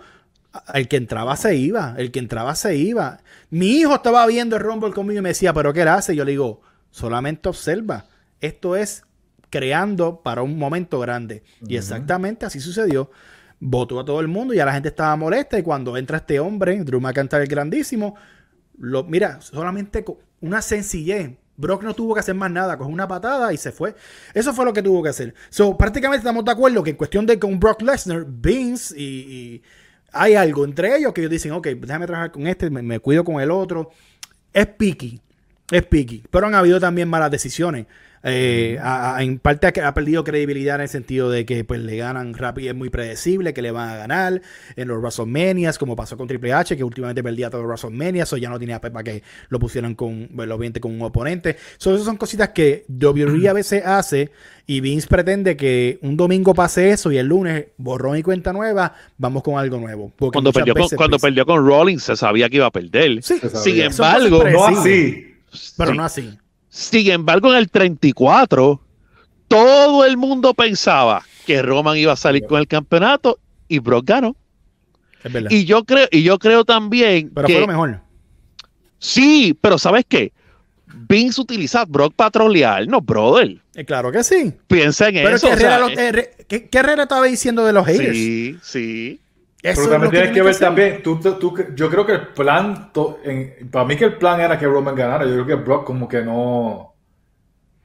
[0.75, 1.95] El que entraba se iba.
[1.97, 3.21] El que entraba se iba.
[3.51, 6.14] Mi hijo estaba viendo el Rumble conmigo y me decía, ¿pero qué él hace?
[6.14, 8.07] Yo le digo, solamente observa.
[8.40, 9.05] Esto es
[9.51, 11.42] creando para un momento grande.
[11.66, 13.11] Y exactamente así sucedió.
[13.59, 15.59] Votó a todo el mundo y a la gente estaba molesta.
[15.59, 18.16] Y cuando entra este hombre, Drew McIntyre el grandísimo,
[18.79, 21.33] lo, mira, solamente con una sencillez.
[21.57, 23.95] Brock no tuvo que hacer más nada, cogió una patada y se fue.
[24.35, 25.35] Eso fue lo que tuvo que hacer.
[25.49, 29.62] So, prácticamente estamos de acuerdo que en cuestión de con Brock Lesnar, Vince y, y
[30.12, 33.40] hay algo entre ellos que ellos dicen, ok, déjame trabajar con este, me, cuido con
[33.40, 33.90] el otro.
[34.53, 35.21] Es picky,
[35.70, 36.22] es picky.
[36.31, 37.87] Pero han habido también malas decisiones.
[38.29, 41.81] Eh, a- a- en parte ha, ha perdido credibilidad en el sentido de que pues
[41.81, 44.42] le ganan rápido, es muy predecible que le van a ganar
[44.74, 48.37] en los WrestleManias, como pasó con Triple H, que últimamente perdía todos los WrestleMania, o
[48.37, 51.57] ya no tenía para que lo pusieran con, bueno, obviamente con un oponente.
[51.76, 54.33] So, esas son cositas que WWE a veces hace
[54.66, 58.92] y Vince pretende que un domingo pase eso y el lunes borrón y cuenta nueva,
[59.18, 60.12] vamos con algo nuevo.
[60.16, 63.22] Porque Cuando, perdió con, cuando pues, perdió con Rollins se sabía que iba a perder.
[63.22, 63.38] Sí.
[63.62, 65.36] Sin embargo, no así.
[65.77, 65.97] Pero sí.
[65.97, 66.38] no así.
[66.69, 68.81] Sin embargo, en el 34,
[69.49, 73.38] todo el mundo pensaba que Roman iba a salir con el campeonato
[73.69, 74.37] y Brock ganó.
[75.23, 75.51] Es verdad.
[75.51, 78.01] Y yo creo, y yo creo también pero que fue lo mejor.
[78.99, 80.33] sí, pero ¿sabes qué?
[81.09, 83.59] Vince utiliza a Brock para trolear, no, brother.
[83.75, 84.53] Eh, claro que sí.
[84.66, 85.49] Piensa en Pero eso.
[85.49, 85.79] que o sea, Herrera,
[86.12, 88.16] lo- eh, ¿qué, qué Herrera estaba diciendo de los haters?
[88.16, 89.21] sí, sí.
[89.66, 90.66] Eso Pero también tienes que ver hacer.
[90.66, 94.40] también, tú, tú- yo creo que el plan, to- en- para mí que el plan
[94.40, 96.92] era que Roman ganara, yo creo que Brock como que no,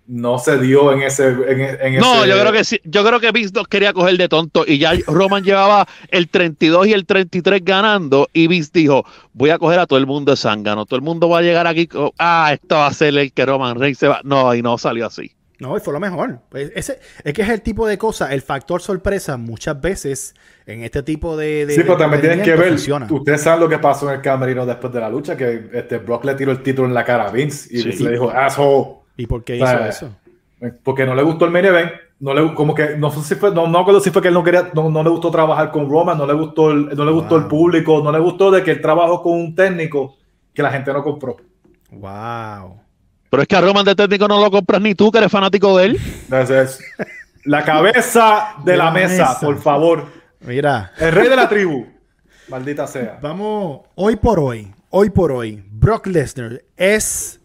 [0.07, 1.29] no se dio en ese...
[1.29, 1.61] En,
[1.95, 2.79] en No, ese- yo creo que sí.
[2.83, 6.93] Yo creo que Vince quería coger de tonto y ya Roman llevaba el 32 y
[6.93, 10.85] el 33 ganando y Vince dijo, voy a coger a todo el mundo de zángano.
[10.85, 13.45] Todo el mundo va a llegar aquí, con, ah, esto va a ser el que
[13.45, 14.19] Roman Reigns se va.
[14.23, 15.31] No, y no salió así.
[15.61, 16.39] No, y fue lo mejor.
[16.49, 20.33] Pues ese, es que es el tipo de cosa, el factor sorpresa muchas veces
[20.65, 21.67] en este tipo de...
[21.67, 23.07] de Sí, pero también tienes que ver, funciona.
[23.09, 26.25] ustedes saben lo que pasó en el camerino después de la lucha, que este Brock
[26.25, 28.03] le tiró el título en la cara a Vince y Sí.
[28.03, 28.95] Le dijo, asshole.
[29.17, 30.15] ¿Y por qué hizo eso?
[30.83, 33.51] Porque no le gustó el main event, no le como que no sé si fue,
[33.53, 35.87] no, no acuerdo si fue que él no quería, no, no le gustó trabajar con
[35.89, 37.43] Roman, no le gustó el, no le gustó Wow.
[37.43, 40.17] el público, no le gustó de que él trabajó con un técnico
[40.53, 41.37] que la gente no compró.
[41.91, 42.80] Wow.
[43.31, 45.75] Pero es que a Roman de técnico no lo compras ni tú, que eres fanático
[45.77, 45.99] de él.
[46.25, 46.79] Entonces,
[47.45, 49.39] la cabeza de, De la, la mesa, mesa.
[49.39, 50.05] por favor.
[50.41, 51.87] Mira, El rey de la tribu.
[52.49, 53.17] Maldita sea.
[53.21, 57.39] vamos, hoy por hoy, hoy por hoy, Brock Lesnar es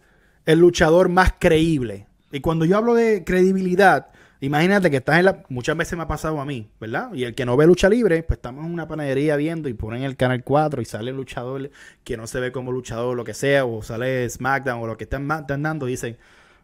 [0.45, 2.05] el luchador más creíble.
[2.31, 4.07] Y cuando yo hablo de credibilidad,
[4.41, 5.43] imagínate que estás en la...
[5.49, 7.13] Muchas veces me ha pasado a mí, ¿verdad?
[7.13, 10.03] Y el que no ve lucha libre, pues estamos en una panadería viendo y ponen
[10.03, 11.69] el canal 4 y sale el luchador
[12.03, 15.05] que no se ve como luchador, lo que sea, o sale SmackDown o lo que
[15.05, 16.17] están, están dando y dicen,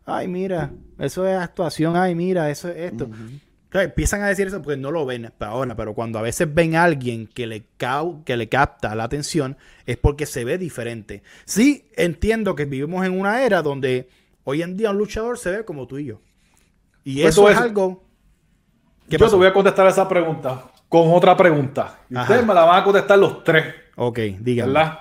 [0.05, 3.05] ay, mira, eso es actuación, ay, mira, eso es esto.
[3.05, 6.53] Entonces, empiezan a decir eso porque no lo ven hasta ahora, pero cuando a veces
[6.53, 9.57] ven a alguien que le, cau- que le capta la atención,
[9.88, 11.23] es porque se ve diferente.
[11.45, 14.07] Sí, entiendo que vivimos en una era donde
[14.43, 16.19] hoy en día un luchador se ve como tú y yo.
[17.03, 18.01] Y Pues eso es algo...
[19.09, 19.31] ¿Qué Yo pasó?
[19.31, 21.99] te voy a contestar esa pregunta con otra pregunta.
[22.09, 22.23] Y Ajá.
[22.23, 23.65] ustedes me la van a contestar los tres.
[23.95, 24.71] Ok, dígame.
[24.73, 24.99] ¿verdad?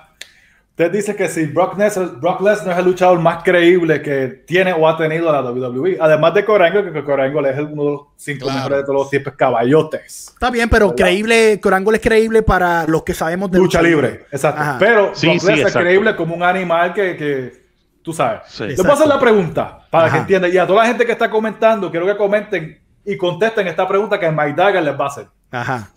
[0.71, 4.73] Usted dice que si Brock Lesnar, Brock Lesnar es el luchador más creíble que tiene
[4.73, 8.45] o ha tenido la WWE, además de Corango, que Corango es uno de los cinco
[8.45, 8.55] Claro.
[8.57, 10.29] mejores de todos los tiempos caballotes.
[10.33, 11.05] Está bien, pero ¿Verdad?
[11.05, 14.61] creíble, Corangle es creíble para los que sabemos de Lucha libre, exacto.
[14.61, 14.77] Ajá.
[14.79, 17.62] Pero Sí, Brock sí, Lesnar es creíble como un animal que, que
[18.03, 18.41] tú sabes.
[18.47, 18.65] Sí.
[18.65, 20.13] Le puedo hacer la pregunta para Ajá.
[20.15, 20.53] que entiendan.
[20.53, 24.19] Y a toda la gente que está comentando, quiero que comenten y contesten esta pregunta
[24.19, 25.27] que Mike Dagger les va a hacer.
[25.51, 25.89] Ajá.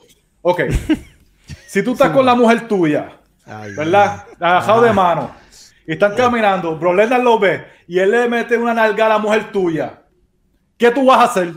[0.43, 0.63] Ok.
[1.67, 3.11] si tú estás con la mujer tuya,
[3.45, 4.25] Ay, ¿verdad?
[4.41, 5.31] Agajado de mano.
[5.87, 6.77] Y están caminando.
[6.77, 10.03] Bro Lesnar lo ve y él le mete una nalga a la mujer tuya.
[10.77, 11.53] ¿Qué tú vas a hacer?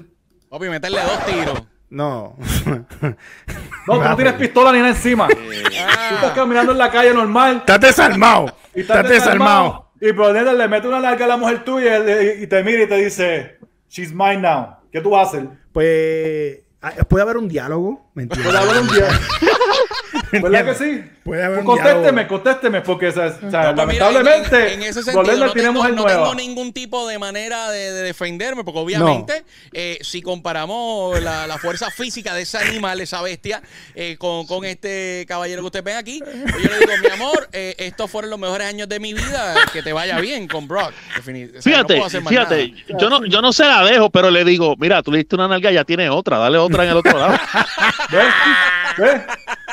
[0.49, 1.63] Papi, meterle dos tiros.
[1.89, 2.35] No.
[3.87, 5.27] No, tú no tienes pistola ni nada encima.
[5.27, 5.35] Tú
[5.81, 7.57] Ah, estás caminando en la calle normal.
[7.57, 8.45] Estás desarmado.
[8.75, 9.63] Y estás Estás desarmado.
[9.65, 9.88] desarmado.
[10.01, 11.99] Y Lesnar le mete una nalga a la mujer tuya
[12.33, 13.57] y, te mira y te dice,
[13.89, 14.77] She's mine now.
[14.91, 15.49] ¿Qué tú vas a hacer?
[15.73, 16.59] Pues
[17.09, 18.51] puede haber un diálogo, ¿me entiendes?
[18.51, 19.07] Puede haber un día.
[20.31, 21.03] ¿Verdad que sí?
[21.23, 22.27] Puede haber un contésteme, diálogo.
[22.43, 25.51] contésteme, porque o sea, o sea, no, pues mira, lamentablemente en, en ese sentido no,
[25.53, 31.47] tengo, no ningún tipo de manera de, de defenderme, porque obviamente eh, si comparamos la,
[31.47, 33.61] la fuerza física de ese animal, esa bestia,
[33.95, 37.49] eh, con, con este caballero que usted ve aquí, pues yo le digo, mi amor,
[37.51, 40.93] eh, estos fueron los mejores años de mi vida, que te vaya bien con Brock.
[41.17, 44.43] Definit- o sea, no Fíjate, fíjate, yo no, yo no se la dejo, pero le
[44.45, 47.17] digo, mira, tú le diste una nalga, ya tiene otra, dale otra en el otro
[47.17, 47.37] lado.
[48.11, 48.33] ¿Ves?
[48.97, 49.21] ¿Ves?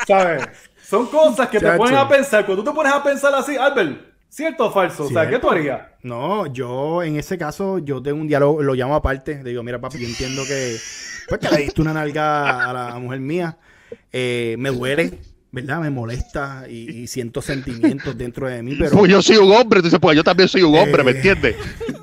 [0.07, 0.47] ¿Sabes?
[0.81, 2.45] Son cosas que te ponen a pensar.
[2.45, 5.05] Cuando tú te pones a pensar así, Albert, ¿cierto o falso?
[5.05, 5.81] O sea, ¿qué tú harías?
[6.03, 9.43] No, yo en ese caso, yo tengo un diálogo, lo llamo aparte.
[9.43, 10.77] Le digo, mira, papi, yo entiendo que,
[11.27, 13.57] pues, que le diste una nalga a la mujer mía.
[14.11, 15.19] Eh, me duele,
[15.51, 15.79] ¿verdad?
[15.79, 19.79] Me molesta y, y siento sentimientos dentro de mí, pero Pues yo soy un hombre,
[19.79, 21.55] tú dices, pues yo también soy un hombre, ¿me Eh, entiendes?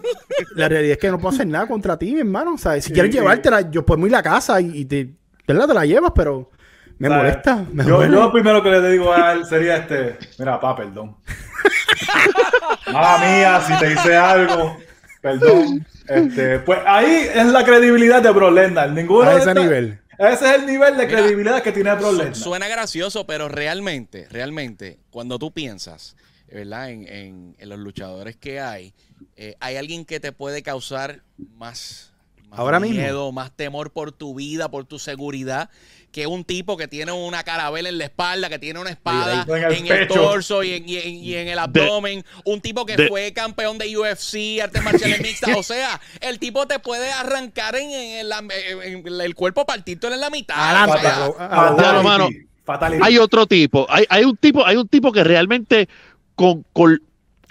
[0.57, 2.57] la realidad es que no puedo hacer nada contra ti, mi hermano.
[2.59, 2.85] ¿sabes?
[2.85, 3.19] Si Sí, quieres sí.
[3.19, 5.15] llevártela, yo podemos ir a la casa y, y te,
[5.47, 5.67] ¿verdad?
[5.69, 6.51] te la llevas, pero
[6.99, 7.23] me ¿Sabes?
[7.25, 7.65] molesta.
[7.73, 11.17] Me yo, yo lo primero que le digo a él sería este: Mira, pa, perdón.
[12.93, 14.77] Mala mía, si te hice algo,
[15.21, 15.87] perdón.
[16.07, 18.91] Este, pues ahí es la credibilidad de Bro Lesnar.
[18.91, 19.99] Ninguno A de ese esta- nivel.
[20.19, 22.37] Ese es el nivel de Mira, credibilidad que tiene Bro Su- Lesnar.
[22.37, 26.17] Suena gracioso, pero realmente, realmente, cuando tú piensas,
[26.49, 26.91] ¿verdad?
[26.91, 28.95] En, en- en los luchadores que hay,
[29.37, 31.23] eh, hay alguien que te puede causar
[31.57, 32.13] más,
[32.49, 33.01] más Ahora mismo.
[33.01, 35.71] miedo, más temor por tu vida, por tu seguridad,
[36.15, 39.65] que un tipo que tiene una carabela en la espalda, que tiene una espada En
[39.65, 42.97] el en el torso y en, y en- y en el abdomen, un tipo que
[42.97, 47.75] de- fue campeón de UFC, artes marciales mixtas, o sea, el tipo te puede arrancar
[47.75, 50.89] en, en la- en- en el cuerpo, partirte en la mitad.
[50.89, 52.29] O sea, mano.
[52.65, 53.03] Fatality.
[53.05, 55.89] Hay otro tipo, hay, hay un tipo, hay un tipo que realmente
[56.37, 57.03] con, con-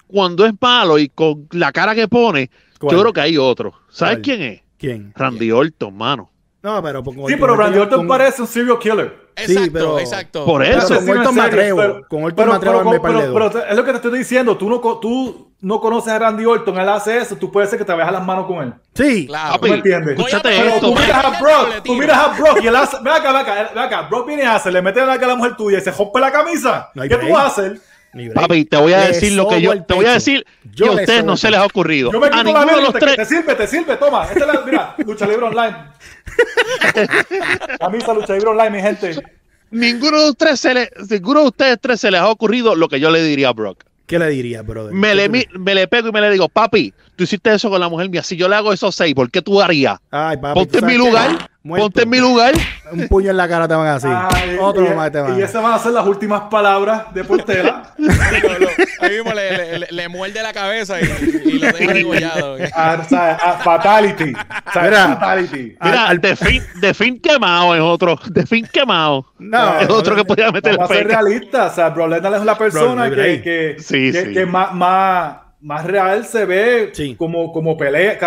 [0.07, 2.49] cuando es malo y con la cara que pone,
[2.79, 2.95] ¿Cuál?
[2.95, 3.73] yo creo que hay otro.
[3.91, 4.21] ¿Sabes ¿Cuál?
[4.21, 4.61] quién es?
[4.77, 5.11] ¿Quién?
[5.15, 6.31] Randy Orton, mano.
[6.63, 9.23] No, pero con Sí, pero Randy Orton con- parece un serial killer.
[9.35, 10.45] Exacto, Sí, pero- exacto.
[10.45, 10.95] Por Pero eso.
[10.95, 11.77] con Orton me atrevo.
[11.77, 14.55] pero- Con Orton pero- me atrevo pero- pero- pero es lo que te estoy diciendo.
[14.57, 16.77] Tú no, tú no conoces a Randy Orton.
[16.79, 17.35] Él hace eso.
[17.35, 18.73] Tú puedes ser que te veas las manos con él.
[18.93, 19.27] Sí.
[19.27, 19.59] Claro.
[19.59, 20.17] ¿Tú me entiendes?
[20.17, 23.09] escúchate a- esto, Tú miras a Brock, tú miras a Brock y él hace, ve
[23.11, 25.35] acá, ve acá, ve acá, Brock viene a hacer, le mete la cara a la
[25.35, 26.91] mujer tuya y se rompe la camisa.
[26.93, 27.81] No ¿Qué tú vas a hacer?
[28.35, 30.91] Papi, te voy a decir lo que yo te voy a decir Yo y a
[30.91, 32.11] ustedes no se les ha ocurrido.
[32.11, 33.15] Yo me A quito la ninguno de mierda, los te, tres.
[33.15, 34.25] te sirve, te sirve, toma.
[34.25, 35.75] Esta es la, mira, Lucha Libre Online.
[37.79, 39.15] Camisa Lucha Libre Online, mi gente.
[39.71, 42.87] Ninguno de, los tres se le, ninguno de ustedes tres se les ha ocurrido lo
[42.87, 43.83] que yo le diría a Brock.
[44.05, 44.93] ¿Qué le dirías, brother?
[44.93, 47.79] Me ¿Qué le, me le pego y me le digo, papi, tú hiciste eso con
[47.79, 48.21] la mujer mía.
[48.21, 49.97] Si yo le hago esos seis, ¿por qué tú harías?
[50.11, 51.85] Ay, papi, Ponte ¿tú en mi lugar, Muerto.
[51.85, 52.53] ponte en mi lugar.
[52.91, 54.09] Un puño en la cara te van a decir.
[54.13, 57.23] Ay, Otro y, más te van y esas van a ser las últimas palabras de
[57.23, 57.93] Portela.
[58.99, 61.05] Ahí mismo le, le- le- le muerde la cabeza y,
[61.45, 62.57] y lo deja degollado.
[62.75, 64.25] Ah, ah, fatality.
[64.25, 65.07] Mira.
[65.07, 65.75] fatality.
[65.81, 68.19] Mira, Al- de, fin, de fin quemado es otro.
[68.29, 69.25] De fin quemado.
[69.39, 71.21] No, es otro que podía meter Vamos a ser feca.
[71.21, 71.71] realistas.
[71.71, 74.33] O sea, Bro Lesnar es la persona que, que, Sí, que, sí.
[74.33, 77.15] que más, más, más real se ve Sí.
[77.15, 78.17] como, como pelea.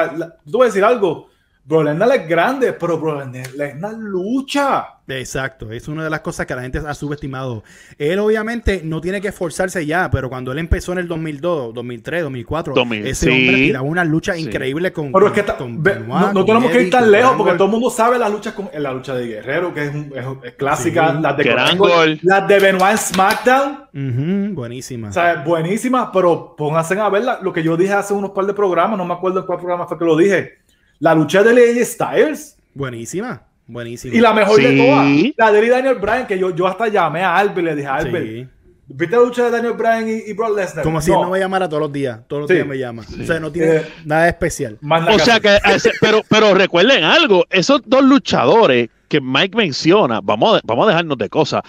[0.51, 1.29] Tú voy a decir algo.
[1.69, 4.87] Bro Lesnar es grande, pero Bro Lesnar Lesnar lucha.
[5.09, 7.63] Exacto, es una de las cosas que la gente ha subestimado.
[7.99, 12.23] Él obviamente no tiene que esforzarse ya, pero cuando él empezó en el 2002, 2003,
[12.23, 13.33] 2004, 2000, ese sí.
[13.33, 14.43] hombre tiraba una lucha Sí.
[14.43, 16.91] increíble con, Pero es que ta- con ve- Benoit, no, no con tenemos que ir
[16.91, 19.75] tan lejos porque todo el mundo sabe las luchas con en la lucha de Guerrero,
[19.75, 21.23] que es, un- es- es clásica, Sí.
[21.23, 22.19] las de Kurt Angle, Angle.
[22.23, 23.73] las de Benoit en SmackDown.
[23.93, 25.09] Ujú, buenísima.
[25.09, 28.45] O sea, buenísimas, pero pónganse a ver la- lo que yo dije hace unos par
[28.47, 30.59] de programas, no me acuerdo en cuál programa fue que lo dije.
[30.99, 34.15] La lucha de AJ Styles buenísima, buenísima.
[34.15, 35.07] y la mejor de todas,
[35.37, 37.95] la de Daniel Bryan, que yo, yo hasta llamé a Albert y le dije a
[37.97, 38.49] Albert, Sí.
[38.89, 40.85] ¿viste la lucha de Daniel Bryan y, y Brock Lesnar?
[40.85, 41.19] Como si No.
[41.19, 42.55] él no me llamara todos los días, todos los Sí.
[42.55, 43.03] días me llama.
[43.21, 44.79] O sea, no tiene Eh, nada especial.
[44.81, 49.57] Más nada O sea que, ese- pero, pero recuerden algo, esos dos luchadores que Mike
[49.57, 51.63] menciona, vamos a, vamos a dejarnos de cosas.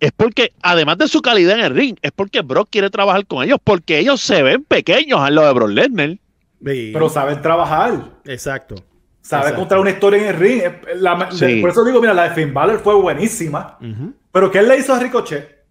[0.00, 3.42] es porque, además de su calidad en el ring, es porque Brock quiere trabajar con
[3.42, 6.18] ellos, porque ellos se ven pequeños al lado de Brock Lesnar.
[6.64, 8.10] Pero saben trabajar.
[8.24, 8.74] Exacto.
[9.20, 10.62] Saben contar una historia en el ring.
[10.96, 11.60] La, Sí.
[11.60, 13.78] por eso digo, mira, la de Finn Balor fue buenísima.
[14.32, 15.64] Pero ¿qué le hizo a Ricochet?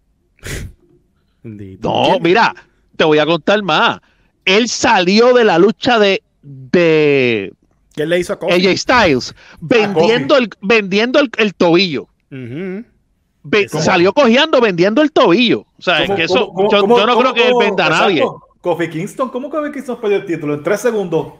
[1.42, 2.54] No, mira,
[2.96, 3.98] te voy a contar más.
[4.44, 7.52] Él salió de la lucha de, de
[7.92, 8.52] ¿Quién le hizo a Kofi?
[8.66, 12.08] AJ Styles vendiendo, el, vendiendo el, el tobillo.
[13.68, 15.60] Salió cojeando vendiendo el tobillo.
[15.78, 17.86] O sea, ¿Cómo- que eso, cómo- yo, cómo- yo no cómo- creo que él venda
[17.86, 18.18] a nadie.
[18.22, 18.40] exacto.
[18.64, 20.54] Kofi Kingston, ¿cómo Kofi Kingston perdió el título?
[20.54, 21.34] En tres segundos.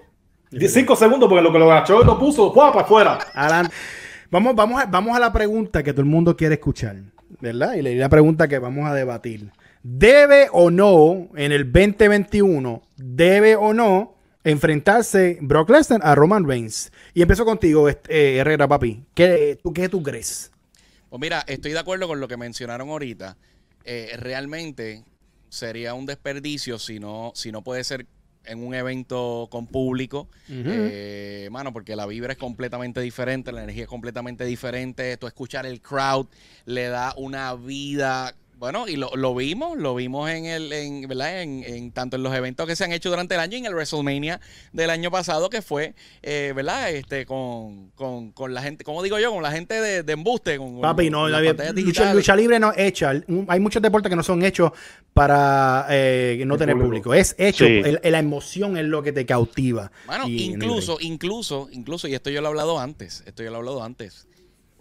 [0.50, 2.70] Die- Cinco segundos, porque lo que lo agachó y lo puso, ¡pua!
[2.70, 3.18] para afuera.
[3.32, 3.66] Alan,
[4.30, 6.96] vamos, vamos, a, vamos a la pregunta que todo el mundo quiere escuchar,
[7.40, 7.74] ¿verdad?
[7.76, 9.50] Y la- y la pregunta que vamos a debatir.
[9.82, 16.92] ¿Debe o no, en el 2021, debe o no enfrentarse Brock Lesnar a Roman Reigns?
[17.14, 19.02] Y empiezo contigo, este, eh, Herrera, papi.
[19.14, 20.52] ¿Qué, tú, ¿Qué tú crees?
[21.08, 23.36] Pues mira, estoy de acuerdo con lo que mencionaron ahorita.
[23.86, 25.04] Eh, realmente
[25.54, 28.06] sería un desperdicio si no, si no puede ser
[28.46, 33.84] en un evento con público, eh, mano, porque la vibra es completamente diferente, la energía
[33.84, 36.26] es completamente diferente, tú escuchar el crowd
[36.66, 41.42] le da una vida, bueno, y lo, lo vimos, lo vimos en el, en, ¿verdad?
[41.42, 43.66] En, en tanto en los eventos que se han hecho durante el año y en
[43.66, 44.40] el WrestleMania
[44.72, 46.90] del año pasado que fue, eh, ¿verdad?
[46.90, 50.56] Este, con, con, con la gente, como digo yo, con la gente de, de embuste,
[50.58, 51.40] con Papi, con no, la-
[51.72, 53.12] lucha, lucha libre no es hecha.
[53.28, 54.72] Un- Hay muchos deportes que no son hechos
[55.12, 57.04] para eh, no El tener público.
[57.10, 57.14] público.
[57.14, 57.82] Es hecho, Sí.
[57.84, 59.90] el- la emoción es lo que te cautiva.
[60.06, 63.56] Bueno, Y- incluso, incluso, incluso, y esto yo lo he hablado antes, esto yo lo
[63.56, 64.26] he hablado antes.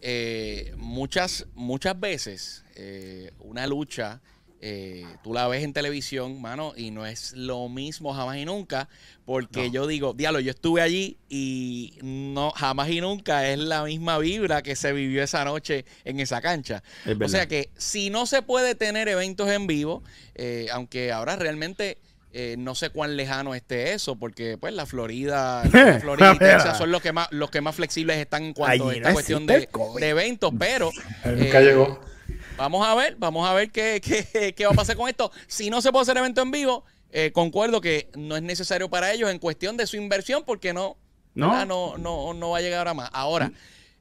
[0.05, 4.21] eh, muchas, muchas veces eh, una lucha,
[4.65, 8.87] eh, tú la ves en televisión, mano, y no es lo mismo jamás y nunca,
[9.25, 14.19] porque yo digo, diablo, yo estuve allí y no jamás y nunca es la misma
[14.19, 16.81] vibra que se vivió esa noche en esa cancha.
[17.05, 20.01] Es O sea que si no se puede tener eventos en vivo,
[20.33, 21.97] eh, aunque ahora realmente
[22.31, 26.77] eh, no sé cuán lejano esté eso, porque pues la Florida, la Florida y Texas
[26.77, 29.13] son los que más, los que más flexibles están en cuanto Allí a esta no
[29.13, 29.67] cuestión de,
[29.99, 30.89] eventos, pero
[31.25, 32.12] nunca eh, llegó.
[32.57, 34.01] Vamos a ver, vamos a ver qué,
[34.33, 35.31] qué, qué va a pasar con esto.
[35.47, 39.11] Si no se puede hacer evento en vivo, eh, concuerdo que no es necesario para
[39.13, 40.97] ellos en cuestión de su inversión, porque no,
[41.35, 41.65] No.
[41.65, 43.09] no, no, no va a llegar a más.
[43.13, 43.51] Ahora,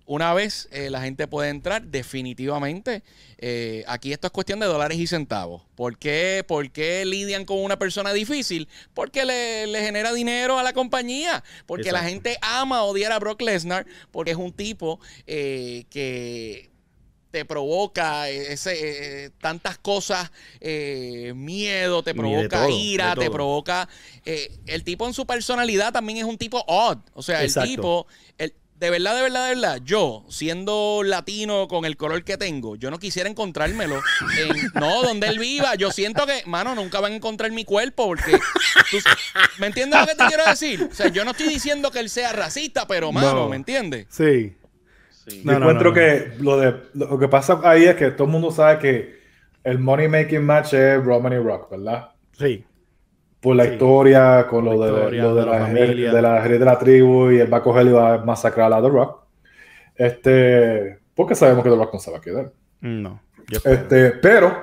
[0.05, 3.03] una vez eh, la gente puede entrar, definitivamente,
[3.39, 5.63] eh, aquí esto es cuestión de dólares y centavos.
[5.75, 8.69] ¿Por qué, por qué lidian con una persona difícil?
[8.95, 11.43] Porque le, le genera dinero a la compañía.
[11.67, 16.72] Porque la gente ama odiar a Brock Lesnar, porque es un tipo eh, que
[17.33, 23.89] te provoca ese, eh, tantas cosas, eh, miedo, te provoca todo, ira, te provoca...
[24.25, 26.99] eh, el tipo en su personalidad también es un tipo odd.
[27.15, 27.65] O sea, Exacto.
[27.69, 28.07] el tipo...
[28.39, 32.75] El, de verdad, de verdad, de verdad, yo, siendo latino con el color que tengo,
[32.75, 34.01] yo no quisiera encontrármelo
[34.37, 35.77] en, no, donde él viva.
[35.77, 38.33] Yo siento que, mano, nunca van a encontrar mi cuerpo porque,
[38.91, 38.99] tú-
[39.59, 40.89] ¿me entiendes lo que te quiero decir?
[40.91, 43.49] O sea, yo no estoy diciendo que él sea racista, pero, mano, No.
[43.49, 44.07] ¿me entiendes?
[44.11, 44.53] Sí.
[45.27, 45.43] Sí.
[45.45, 45.95] No, Yo no, encuentro no, no.
[45.95, 49.23] que lo, de, lo que pasa ahí es que todo el mundo sabe que
[49.65, 52.11] el money making match es Roman y Rock, ¿verdad?
[52.37, 52.65] Sí.
[53.41, 53.73] Por la Sí.
[53.73, 56.13] historia, con La lo de, lo de, de la la, familia.
[56.13, 58.83] de la de la tribu y él va a coger y va a masacrar a
[58.83, 59.23] The Rock.
[59.97, 62.53] Este, porque sabemos que The Rock no se va a quedar.
[62.81, 63.21] No.
[63.65, 64.63] Este, pero,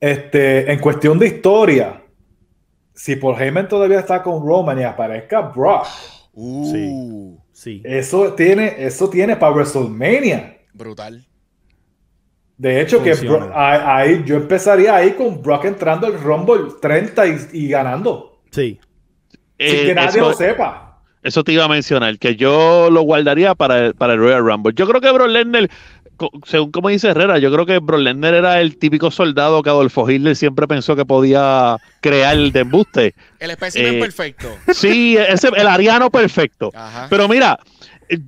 [0.00, 2.02] este, en cuestión de historia,
[2.94, 5.86] si Paul Heyman todavía está con Roman y aparezca Brock,
[6.34, 7.38] Uh, Sí.
[7.84, 10.58] Eso tiene, eso tiene para WrestleMania.
[10.72, 11.24] brutal.
[12.56, 13.50] De hecho, que Funciona.
[13.96, 18.40] Ahí, yo empezaría ahí con Brock entrando al Rumble 30 y, y ganando.
[18.52, 18.78] Sí.
[19.58, 20.88] sin Eh, que nadie eso- lo sepa.
[21.24, 24.72] Eso te iba a mencionar, que yo lo guardaría para el, para el Royal Rumble.
[24.74, 25.68] Yo creo que Brock Lesnar,
[26.46, 30.08] según como dice Herrera, yo creo que Brock Lesnar era el típico soldado que Adolfo
[30.10, 33.14] Hitler siempre pensó que podía crear de embuste.
[33.38, 34.48] El espécimen Eh, perfecto.
[34.72, 36.70] Sí, ese, el ariano perfecto.
[36.74, 37.06] Ajá.
[37.10, 37.58] Pero mira,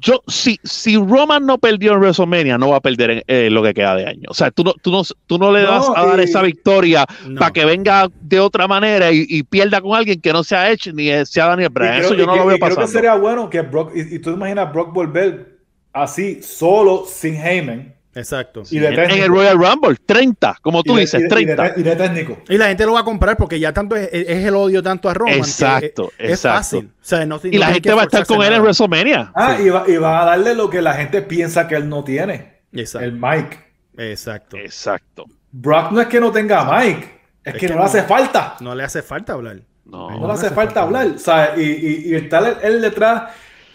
[0.01, 3.63] yo, si, si Roman no perdió en WrestleMania, no va a perder en, eh, lo
[3.63, 4.23] que queda de año.
[4.29, 6.41] O sea, tú no, tú no, tú no le No, vas a dar y- esa
[6.41, 7.39] victoria No.
[7.39, 10.93] para que venga de otra manera y, y pierda con alguien que no sea Edge
[10.95, 11.97] ni sea Daniel Bryan.
[12.01, 12.87] Eso yo y no que- lo veo y creo pasando.
[12.87, 15.54] que sería bueno que Brock, y, y tú imaginas Brock volver
[15.95, 17.95] así, solo, sin Heyman.
[18.17, 18.63] Exacto.
[18.71, 19.29] Y de en, en el.
[19.29, 21.81] Royal Rumble, 30, como tú y de- dices, y de- y de- 30.
[21.81, 22.39] Y de, técnico.
[22.49, 25.09] Y la gente lo va a comprar porque ya tanto es, es el odio tanto
[25.09, 25.35] a Roman.
[25.35, 26.59] Exacto, es, es exacto.
[26.59, 26.91] fácil.
[26.95, 29.33] O sea, no, y la gente va a estar con él en WrestleMania.
[29.35, 32.05] Ah, y, va, y va a darle lo que la gente piensa que él no
[32.05, 32.61] tiene.
[32.73, 33.05] Exacto.
[33.05, 33.59] El mic.
[33.97, 34.57] Exacto.
[34.59, 35.25] Exacto.
[35.51, 36.99] Brock no es que no tenga mic,
[37.45, 37.81] es, Es que, que no, no.
[37.81, 38.57] le hace falta.
[38.61, 39.57] No le hace falta hablar.
[39.85, 40.11] No.
[40.11, 41.09] No, le hace falta hablar.
[41.17, 43.25] O sea, y, y, y está él, él detrás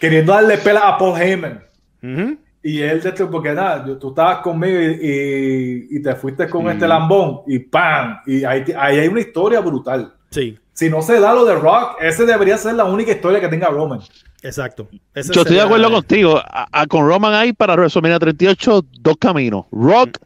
[0.00, 1.62] queriendo darle pela a Paul Heyman.
[2.62, 6.48] Y él, de este, porque nada, yo- tú estabas conmigo y, y- y te fuiste
[6.48, 6.72] con Sí.
[6.72, 8.18] este lambón y ¡pam!
[8.26, 10.12] Y ahí, ahí hay una historia brutal.
[10.30, 13.48] Sí, Si no se da lo de Rock, ese debería ser la única historia que
[13.48, 14.00] tenga Roman.
[14.42, 14.88] exacto.
[15.14, 16.38] Ese Yo estoy de acuerdo contigo.
[16.38, 19.66] A- a- con Roman hay para WrestleMania 38 dos caminos.
[19.72, 20.18] Rock,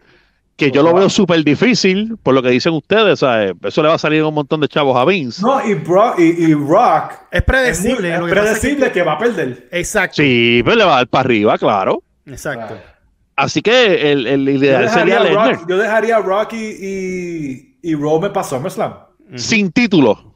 [0.56, 3.54] que yo lo veo súper difícil, por lo que dicen ustedes, ¿sabes?
[3.62, 5.42] Eso le va a salir un montón de chavos a Vince.
[5.42, 8.14] No, y, Brock, y, y Rock Es es, muy- predecible.
[8.14, 9.68] es predecible que, va a perder.
[9.72, 10.16] Exacto.
[10.22, 12.02] Sí, pero le va a dar para arriba, claro.
[12.26, 12.76] Exacto.
[13.36, 15.56] Así que el, el Yo ideal sería dejaría, Lesnar.
[15.56, 18.94] Rock, yo dejaría a Rock y, y, y Roman para SummerSlam.
[19.34, 20.34] Sin título.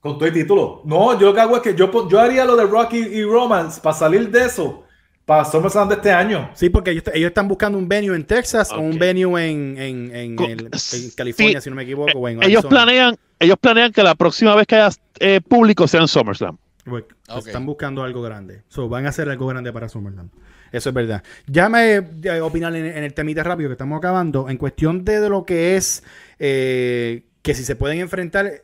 [0.00, 0.82] Con todo el título.
[0.84, 3.68] No, yo lo que hago es que yo, yo haría lo de Rocky y Roman
[3.82, 4.83] para salir de eso.
[5.24, 6.50] Para SummerSlam de este año.
[6.54, 10.14] Sí, porque ellos, ellos están buscando un venue en Texas o un venue en, en,
[10.14, 11.12] en, Co- el- en sí.
[11.16, 12.12] California, si no me equivoco.
[12.18, 12.68] o en Ellos Arizona.
[12.68, 16.58] planean, ellos planean que la próxima vez que haya eh, público sea en SummerSlam.
[16.84, 17.04] Pues.
[17.46, 18.62] Están buscando algo grande.
[18.68, 20.28] So, van a hacer algo grande para SummerSlam.
[20.70, 21.22] Eso es verdad.
[21.46, 24.50] Ya me eh, opinar en, en el temita rápido que estamos acabando.
[24.50, 26.02] En cuestión de, de lo que es
[26.38, 28.63] eh, que si se pueden enfrentar,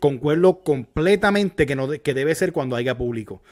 [0.00, 3.42] concuerdo completamente que, no de- que debe ser cuando haya público.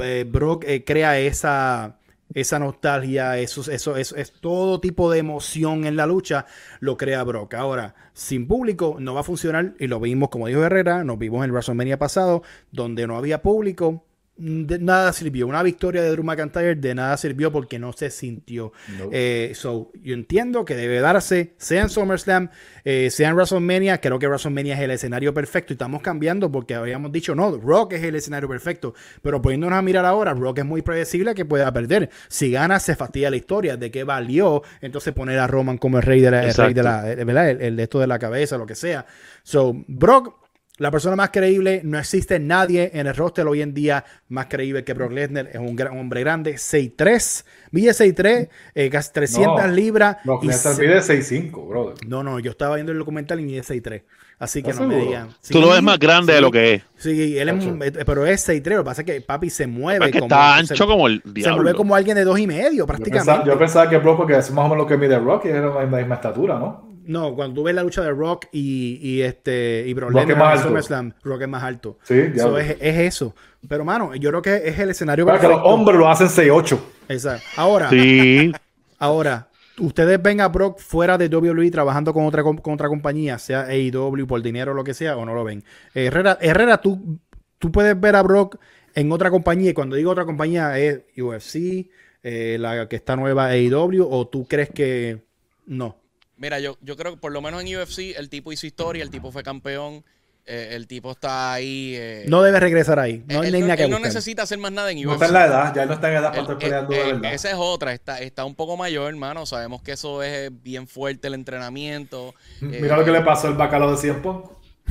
[0.00, 1.98] Eh, Brock eh, crea esa,
[2.34, 6.46] esa nostalgia, eso, eso, eso, es todo tipo de emoción en la lucha,
[6.80, 7.54] lo crea Brock.
[7.54, 11.38] Ahora, sin público no va a funcionar y lo vimos, como dijo Herrera, nos vimos
[11.38, 14.04] en el WrestleMania pasado, donde no había público.
[14.44, 15.46] De nada sirvió.
[15.46, 18.72] Una victoria de Drew McIntyre de nada sirvió porque no se sintió.
[18.98, 19.08] No.
[19.12, 22.50] Eh, so, yo entiendo que debe darse, sea en SummerSlam,
[22.84, 24.00] eh, sea en WrestleMania.
[24.00, 27.92] Creo que WrestleMania es el escenario perfecto y estamos cambiando porque habíamos dicho, no, Rock
[27.92, 28.94] es el escenario perfecto.
[29.22, 32.10] Pero poniéndonos a mirar ahora, Rock es muy predecible que pueda perder.
[32.26, 33.76] Si gana, se fastidia la historia.
[33.76, 36.82] ¿De qué valió entonces poner a Roman como el rey de la, el rey de
[36.82, 37.48] la, eh, ¿verdad?
[37.50, 39.06] El, el de esto de la cabeza, lo que sea?
[39.44, 40.41] So, Brock.
[40.82, 44.82] La persona más creíble, no existe nadie en el roster hoy en día más creíble
[44.82, 45.46] que Brock Lesnar.
[45.52, 50.16] Es un, gran, hombre grande, 6'3, mide 6'3, eh, casi 300 No, libras.
[50.24, 51.94] Brock y Lesnar se- mide 6'5, brother.
[52.08, 54.02] no, no, yo estaba viendo el documental y mide 6'3.
[54.40, 55.10] Así que ¿Estás no me seguro?
[55.10, 55.28] digan.
[55.48, 56.82] Tú lo Sí, ves más grande de sí, lo que es.
[56.96, 58.74] Sí, él es, pero es 6'3.
[58.78, 60.06] Lo que pasa es que papi se mueve.
[60.06, 61.62] Es que como, está se- ancho como el Se diablo.
[61.62, 63.24] mueve como alguien de dos y medio, Yo prácticamente.
[63.30, 65.48] pensaba, yo pensaba que Brock, porque es más o menos lo que mide Rock, y
[65.50, 66.91] era la misma estatura, ¿no?
[67.04, 70.36] No, cuando tú ves la lucha de Rock y, y este y Brock Rock es
[70.36, 70.68] más alto.
[70.68, 71.98] SummerSlam, Rock es más alto.
[72.02, 72.42] Sí, ya.
[72.42, 73.34] So, es, es eso.
[73.68, 76.78] Pero, mano, yo creo que es el escenario Para que los hombres lo hacen 6'8.
[77.08, 77.46] Exacto.
[77.56, 78.52] Ahora, Sí.
[78.98, 79.48] Ahora,
[79.78, 84.26] ustedes ven a Brock fuera de WWE trabajando con otra, con otra compañía, sea AEW,
[84.26, 85.64] por dinero o lo que sea, o no lo ven.
[85.92, 87.18] Herrera, Herrera tú,
[87.58, 88.58] tú puedes ver a Brock
[88.94, 91.90] en otra compañía, y cuando digo otra compañía es UFC,
[92.22, 95.22] eh, la que está nueva AEW, o tú crees que
[95.66, 95.96] no.
[96.42, 99.10] Mira, yo, yo creo que por lo menos en UFC el tipo hizo historia, el
[99.10, 100.04] tipo fue campeón,
[100.44, 101.94] eh, el tipo está ahí.
[101.96, 103.22] eh, No debe regresar ahí.
[103.28, 105.14] No él, hay él nada que él no necesita hacer más nada en No UFC.
[105.22, 107.12] está en la edad, ya no está en edad para estar eh, peleando eh, de
[107.12, 107.32] verdad.
[107.32, 109.46] esa es otra, está, está un poco mayor, hermano.
[109.46, 112.34] Sabemos que eso es bien fuerte el entrenamiento.
[112.60, 114.50] Mira eh, lo que le pasó al bacalao de 100 Punk.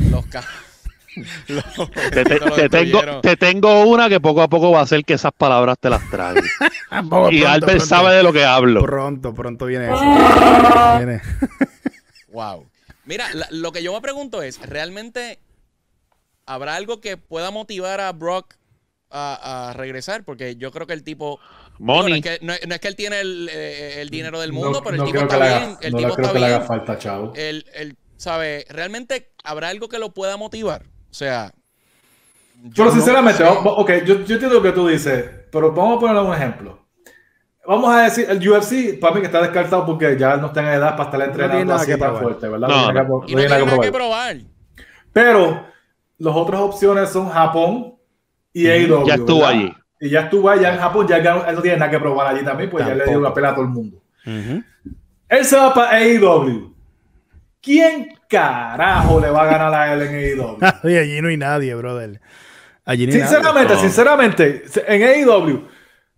[0.09, 0.23] Los
[2.13, 5.03] Te, te- lo te tengo, te tengo una que poco a poco va a hacer
[5.03, 6.41] que esas palabras te las trague.
[7.31, 8.81] y Albert sabe de lo que hablo.
[8.81, 10.01] Pronto, pronto viene eso.
[10.97, 11.21] Viene.
[12.33, 12.65] Wow.
[13.03, 15.39] Mira, la- lo que yo me pregunto es, ¿realmente
[16.45, 18.55] habrá algo que pueda motivar a Brock
[19.09, 20.23] a, a regresar?
[20.23, 21.39] Porque yo creo que el tipo...
[21.77, 22.19] Money.
[22.19, 24.71] es que, no, es- no es que él tiene el, eh, el dinero del mundo,
[24.79, 25.53] No- pero el no tipo creo está bien.
[25.71, 27.33] haga- el no tipo le creo está que le haga falta, chavo.
[27.35, 28.65] El, el, ¿sabe?
[28.69, 30.85] ¿Realmente habrá algo que lo pueda motivar?
[31.11, 31.51] O sea...
[32.63, 33.43] yo Pero no sinceramente, sé.
[33.43, 36.79] vamos- ok, yo, yo entiendo lo que tú dices, pero vamos a ponerle un ejemplo.
[37.67, 40.67] Vamos a decir, el UFC, para mí que está descartado porque ya no está en
[40.79, 42.67] edad para estar entrenando nada así que tan fuerte, ¿verdad?
[42.67, 43.03] No, no.
[43.03, 44.37] no no tiene nada que probar.
[45.13, 45.65] Pero
[46.17, 47.95] las otras opciones son Japón
[48.53, 49.05] y AEW.
[49.05, 49.49] Ya estuvo ¿verdad?
[49.51, 49.73] allí.
[49.99, 52.69] Y ya estuvo allá en Japón, ya él no tiene nada que probar allí también,
[52.71, 54.01] pues ya le dio una pelea a todo el mundo.
[54.25, 54.63] Ujú.
[55.29, 56.70] Él se va para AEW.
[57.61, 60.57] ¿Quién carajo le va a ganar a él en AEW?
[60.83, 62.19] Oye, allí no hay nadie, brother.
[62.85, 63.29] Allí no hay nadie.
[63.35, 63.79] Sinceramente, No.
[63.81, 65.67] sinceramente, en AEW,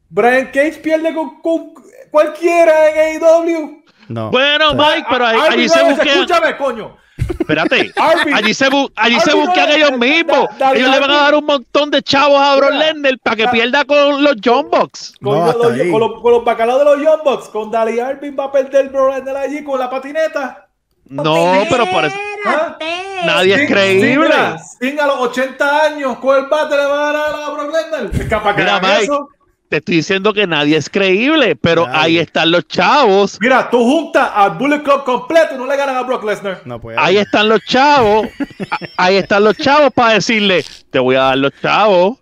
[0.09, 1.73] Brian Cage pierde con, con
[2.11, 3.83] cualquiera en AEW.
[4.09, 4.31] No.
[4.31, 6.19] Bueno, O sea, Mike, pero ahí- allí se busquean.
[6.19, 6.97] Escúchame, coño.
[7.39, 7.93] Espérate.
[7.95, 10.47] Arby- Allí se, bu- allí se buscan no- ellos da- mismos.
[10.57, 13.43] da- ellos le van a dar un montón de chavos a Mira, Lesnar para que
[13.43, 15.13] da- pierda con los John Box.
[15.21, 18.45] Con, No, los, con los, con los bacalaos de los Bucks, con Dali Arvin va
[18.45, 20.62] a perder Bro Lesnar allí con la patineta.
[21.05, 22.15] No, pero por eso.
[22.45, 22.77] ¿Ah?
[23.25, 24.29] Nadie es creíble.
[24.57, 28.55] Sting, Sting a los 80 años el bate le va a dar a Brock Lesnar.
[28.57, 29.03] Mira, Mike.
[29.03, 29.29] eso.
[29.69, 31.99] Te estoy diciendo que nadie es creíble, pero Nadie.
[31.99, 33.39] ahí están los chavos.
[33.41, 36.61] Mira, tú juntas al Bullet Club completo y no le ganas a Brock Lesnar.
[36.65, 36.99] No puede.
[36.99, 38.27] Ahí están los chavos.
[38.97, 42.19] Ahí están los chavos para decirle, te voy a dar los chavos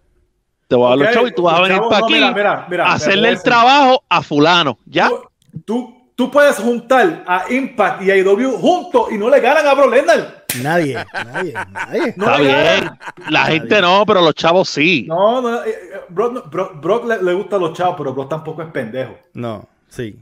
[0.71, 2.13] te voy a dar los chavos y tú vas a venir chavos, para no, aquí
[2.13, 5.09] mira, mira, mira, a mira, hacerle el trabajo a fulano, ¿ya?
[5.09, 5.21] Tú,
[5.65, 9.73] tú, tú puedes juntar a Impact y a IW juntos y no le ganan a
[9.73, 10.45] Bro Lesnar.
[10.61, 12.13] Nadie, nadie, nadie.
[12.15, 12.99] No Está le bien, ganan.
[13.29, 15.05] la gente no, pero los chavos sí.
[15.07, 18.29] No, no, eh, eh, Brock, no- Brock- Brock le, le gustan los chavos, pero Brock
[18.29, 19.17] tampoco es pendejo.
[19.33, 20.15] No, sí.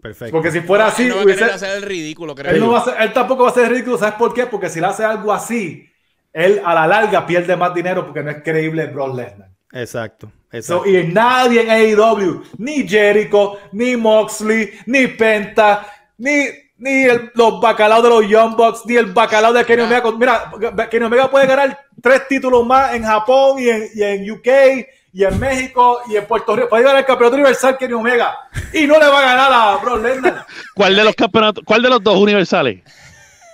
[0.00, 0.32] Perfecto.
[0.32, 2.66] Porque si fuera así, Él no va a hubiese- hacer el ridículo, creo él, no
[2.66, 2.72] yo.
[2.72, 3.98] va a ser- él tampoco va a ser ridículo.
[3.98, 4.46] ¿Sabes por qué?
[4.46, 5.86] Porque si le hace algo así,
[6.32, 9.50] él a la larga pierde más dinero porque no es creíble Brock Lesnar.
[9.72, 10.30] Exacto.
[10.60, 10.86] So, exacto.
[10.88, 15.86] y nadie en AEW, ni Jericho, ni Moxley, ni Penta,
[16.18, 16.44] ni,
[16.78, 20.10] ni el- los bacalaos de los Young Bucks, ni el bacalao de Kenny Omega.
[20.12, 20.50] Mira,
[20.90, 24.48] Kenny Omega puede ganar tres títulos más en Japón y en, y en UK
[25.14, 26.68] y en México y en Puerto Rico.
[26.68, 28.36] Puede ganar el campeonato universal Kenny Omega
[28.74, 30.46] y no le va a ganar a Brock Lesnar.
[30.74, 32.80] ¿Cuál de los campeonatos, cuál de los dos universales?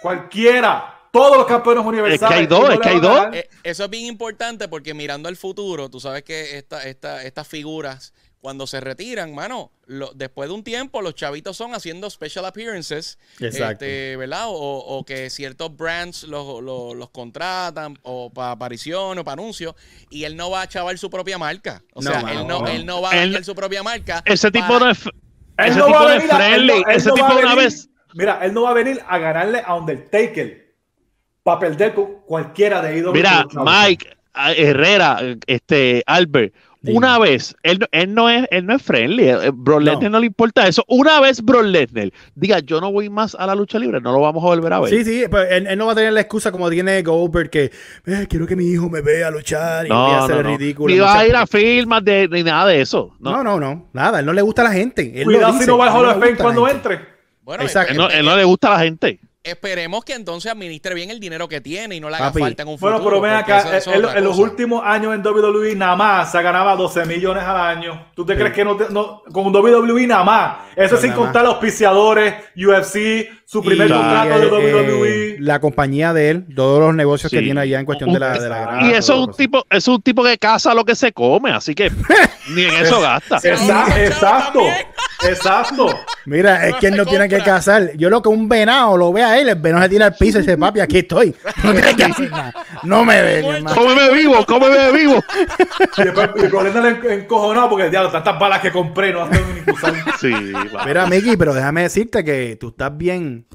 [0.03, 0.95] Cualquiera.
[1.13, 2.23] Todos los campeones universales.
[2.23, 3.27] Es que hay dos, es que hay dos.
[3.35, 7.49] Eh, eso es bien importante porque mirando al futuro, tú sabes que esta, esta, estas
[7.49, 12.45] figuras, cuando se retiran, mano, lo- después de un tiempo, los chavitos son haciendo special
[12.45, 13.85] appearances, Exacto.
[13.85, 14.45] este, ¿verdad?
[14.47, 19.75] O, o que ciertos brands los, los- los contratan o para aparición o para anuncios,
[20.11, 21.83] y él no va a chavar su propia marca.
[21.95, 22.67] O No, sea, mano, él, no, no.
[22.69, 24.23] él no va a Él- su propia marca.
[24.25, 25.13] Ese tipo para- no es, Él
[25.59, 26.85] ese no va tipo a no es venir a- él friendly.
[26.95, 27.89] ese no tipo una venir- vez.
[28.15, 30.68] Mira, él no va a venir a ganarle a Undertaker
[31.43, 33.13] para perder con cualquiera de IW.
[33.13, 34.17] Mira, Mike,
[34.57, 36.97] Herrera, este, Albert, Dime.
[36.97, 39.85] una vez, él, no- él no es, él no es friendly, eh, Brock No.
[39.93, 40.85] Lesnar no le importa eso.
[40.87, 44.21] Una vez Brock Lesnar diga, yo no voy más a la lucha libre, no lo
[44.21, 44.91] vamos a volver a ver.
[44.91, 47.73] Sí, sí, pero él, él no va a tener la excusa como tiene Goldberg que
[48.07, 50.57] "Eh, quiero que mi hijo me vea luchar y voy a No, hacer no, no.
[50.57, 50.93] ridículo.
[50.93, 51.59] Ni no va a ir a qué.
[51.59, 53.13] firmas de, ni nada de eso.
[53.19, 53.33] No.
[53.33, 55.13] No, no, no, nada, él no le gusta a la gente.
[55.21, 57.01] Él Cuidado si no va al Hall of Fame cuando entre.
[57.43, 57.91] Bueno, Exacto.
[57.93, 59.19] Él no, él no le gusta a la gente.
[59.43, 62.41] Esperemos que entonces administre bien el dinero que tiene y no le haga Papi.
[62.41, 62.99] falta en un futuro.
[63.01, 66.33] Bueno, pero ven acá, eso- eso es en, los últimos años en WWE nada más
[66.33, 68.07] se ganaba 12 millones al año.
[68.15, 70.57] ¿Tú te crees que no, te- no- con WWE nada más?
[70.77, 75.37] Eso sin contar los auspiciadores, UFC, su primer Y, contrato eh, de eh, WWE.
[75.41, 78.49] la compañía de él, todos los negocios que tiene allá en cuestión de la, de
[78.49, 80.95] la granja, y eso es un tipo, eso es un tipo que caza lo que
[80.95, 81.91] se come, así que
[82.51, 83.37] ni en eso gasta.
[83.43, 84.61] Exacto,
[85.25, 85.87] exacto.
[85.87, 86.05] cosas.
[86.27, 87.93] Mira, es que él no tiene que cazar.
[87.97, 90.39] Yo lo que un venado lo ve a él, el venado se tira al piso
[90.39, 91.35] y dice, papi, aquí estoy.
[91.65, 92.55] No tiene que hacer nada.
[92.83, 93.77] No me ve, mi hermano.
[93.77, 95.23] Cómeme vivo, cómeme vivo.
[95.97, 96.31] Y después
[96.73, 99.95] le en- encojonado porque diablo, tantas balas que compré no hacen ni usar.
[100.21, 100.31] Sí,
[100.75, 100.85] va.
[100.85, 103.47] Mira, Mickey, pero déjame decirte que tú estás bien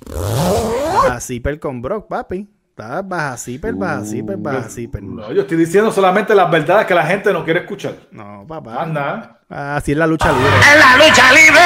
[1.03, 2.47] baja zipper con Brock, papi.
[2.73, 5.03] Estás baja zipper, baja zipper, baja zipper.
[5.03, 7.93] No, yo estoy diciendo solamente las verdades que la gente no quiere escuchar.
[8.09, 8.81] No, papá.
[8.81, 9.41] Anda.
[9.47, 10.49] Así es la lucha libre.
[10.73, 11.61] ¡En la lucha libre!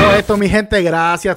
[0.00, 1.36] Todo esto, mi gente, gracias.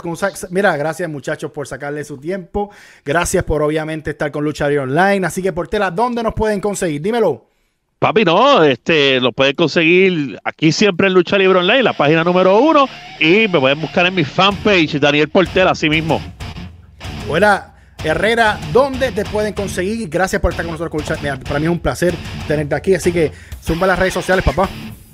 [0.50, 2.72] Mira, gracias muchachos por sacarle su tiempo.
[3.06, 5.28] Gracias por obviamente estar con Lucha Libre Online.
[5.28, 7.00] Así que, Portela, ¿dónde nos pueden conseguir?
[7.00, 7.46] Dímelo.
[8.00, 12.58] Papi, no, este, lo pueden conseguir aquí siempre en Lucha Libre Online, la página número
[12.58, 12.90] uno,
[13.20, 16.20] y me pueden buscar en mi fanpage, Daniel Portela, así mismo.
[17.28, 17.71] Fuera
[18.04, 20.10] Herrera, ¿dónde te pueden conseguir?
[20.10, 21.04] Gracias por estar con nosotros.
[21.44, 22.16] para mí es un placer
[22.48, 22.96] tenerte aquí.
[22.96, 23.32] Así que
[23.64, 24.68] zumba las redes sociales, papá.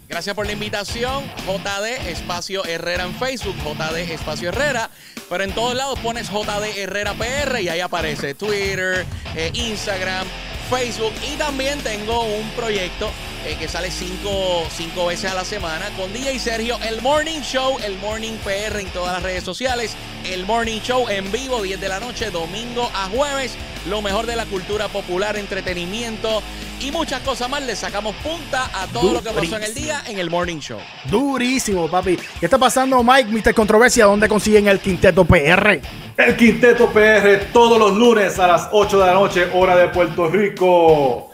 [0.08, 1.26] Gracias por la invitación.
[1.46, 4.90] JD Espacio Herrera en Facebook, JD Espacio Herrera.
[5.30, 10.26] Pero en todos lados pones JD Herrera PR y ahí aparece Twitter, eh, Instagram,
[10.70, 11.12] Facebook.
[11.30, 13.12] Y también tengo un proyecto
[13.46, 17.78] eh, que sale cinco, cinco veces a la semana con DJ Sergio, el Morning Show,
[17.84, 19.96] el Morning PR en todas las redes sociales.
[20.26, 23.56] El Morning Show en vivo, 10 de la noche, domingo a jueves.
[23.88, 26.42] Lo mejor de la cultura popular, entretenimiento
[26.82, 27.62] y muchas cosas más.
[27.64, 30.80] Le sacamos punta a todo lo que pasó en el día en el Morning Show.
[31.10, 32.18] Durísimo, papi.
[32.40, 33.30] ¿Qué está pasando, Mike?
[33.32, 33.54] Mr.
[33.54, 35.80] Controversia, ¿dónde consiguen el quinteto PR?
[36.18, 40.28] El Quinteto PR todos los lunes a las 8 de la noche, hora de Puerto
[40.28, 41.26] Rico.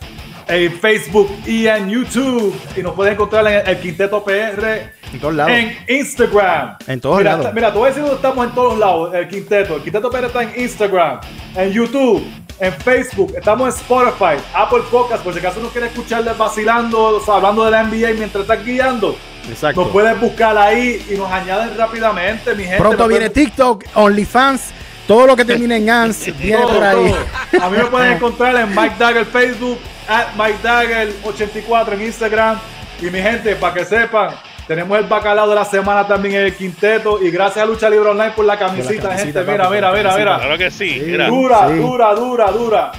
[0.47, 2.53] En Facebook y en YouTube.
[2.75, 5.51] Y nos pueden encontrar en el Quinteto PR En todos lados.
[5.53, 6.77] en Instagram.
[6.87, 7.53] En todos mira, lados.
[7.53, 9.75] Mira, te voy a decir estamos en todos lados, el Quinteto.
[9.77, 11.19] El Quinteto PR está en Instagram,
[11.55, 12.23] en YouTube,
[12.59, 13.33] en Facebook.
[13.37, 15.23] Estamos en Spotify, Apple Podcast.
[15.23, 18.65] Por si acaso no quieres escucharles vacilando, o sea, hablando de la NBA mientras estás
[18.65, 19.15] guiando.
[19.49, 19.81] Exacto.
[19.81, 22.77] Nos puedes buscar ahí y nos añaden rápidamente, mi gente.
[22.79, 24.71] Pronto viene pueden- TikTok, OnlyFans,
[25.07, 27.13] todo lo que termine en ANS viene Todo, por ahí.
[27.51, 27.63] todo.
[27.63, 32.57] A mí me pueden encontrar en Mike Dagger Facebook, at Mike Dagger 84 en Instagram.
[33.01, 34.29] Y mi gente, para que sepan,
[34.67, 37.21] tenemos el bacalao de la semana también en el quinteto.
[37.21, 39.51] Y gracias a Lucha Libre Online por la camisita, camisita, gente.
[39.51, 40.57] Mira, mira, mira, mira.
[40.57, 41.27] que sí, mira.
[41.27, 41.75] Dura, Sí.
[41.75, 42.91] dura, dura, dura.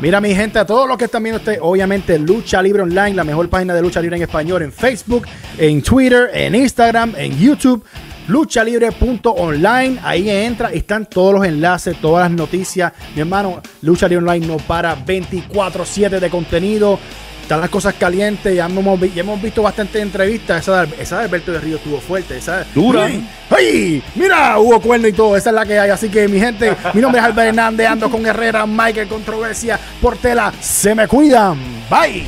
[0.00, 3.24] Mira, mi gente, a todos los que están viendo usted, obviamente Lucha Libre Online, la
[3.24, 5.26] mejor página de Lucha Libre en español en Facebook,
[5.58, 7.82] en Twitter, en Instagram, en YouTube,
[8.26, 9.98] luchalibre.online.
[10.02, 12.92] Ahí entra, están todos los enlaces, todas las noticias.
[13.14, 16.98] Mi hermano, Lucha Libre Online no para 24-7 de contenido.
[17.42, 20.62] están las cosas calientes, ya hemos, vi- ya hemos visto bastantes entrevistas.
[20.62, 22.36] Esa, de- esa de Alberto de Río estuvo fuerte.
[22.38, 23.04] Esa, Dura.
[23.04, 23.28] ¡Ay!
[23.50, 24.02] ¡Ay!
[24.16, 25.36] Mira, hubo cuerno y todo.
[25.36, 25.90] Esa es la que hay.
[25.90, 27.86] Así que, mi gente, mi nombre es Albert Hernández.
[27.86, 30.52] Ando con Herrera, Michael Controversia, Portela.
[30.60, 31.56] Se me cuidan.
[31.88, 32.26] Bye.